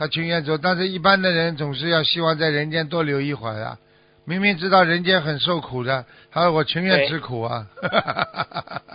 [0.00, 0.56] 他情愿走。
[0.56, 3.76] 但是一般的人总是要希望在人间多留一会儿啊。
[4.24, 7.66] 明明知道人间很受苦的，他说我情愿吃苦啊。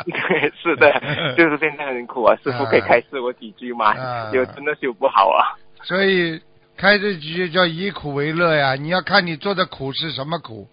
[0.05, 0.91] 对， 是的，
[1.37, 3.93] 就是现在很苦啊，师傅可以开示我几句吗？
[3.93, 5.53] 啊有真的修不好啊。
[5.83, 6.41] 所以
[6.77, 8.75] 开这句就叫以苦为乐呀。
[8.75, 10.67] 你要看你做的苦是什么苦。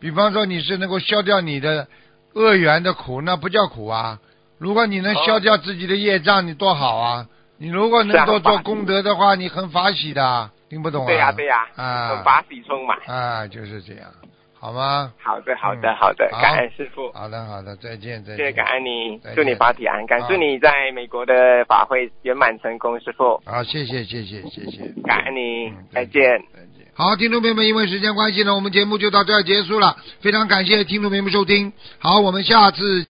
[0.00, 1.88] 比方说你是能够消掉你的
[2.34, 4.18] 恶缘的苦，那不叫苦啊。
[4.58, 7.26] 如果你能消掉自己的业障，你多好啊！
[7.56, 11.06] 你如果能够做功德的话，你很法喜的，听不懂啊？
[11.06, 12.98] 对呀、对呀、啊很法喜充满。
[13.06, 14.10] 啊，就是这样，
[14.58, 15.12] 好吗？
[15.22, 18.38] 好的，好嗯的，好的，好感恩师傅，好的，好的，再见，再见。
[18.38, 24.92] 谢谢感恩你，祝你法体安康，好祝你在美国的法会圆满成功，师傅，好，谢谢，谢谢，谢谢。
[25.04, 26.22] 感恩你嗯，再见。
[26.52, 26.84] 再见。
[26.96, 29.96] 好，听众朋友们，因为时间关系呢，我们节目就到这儿结束了。
[30.20, 33.02] 非常感谢听众朋友们收听，好，我们下次。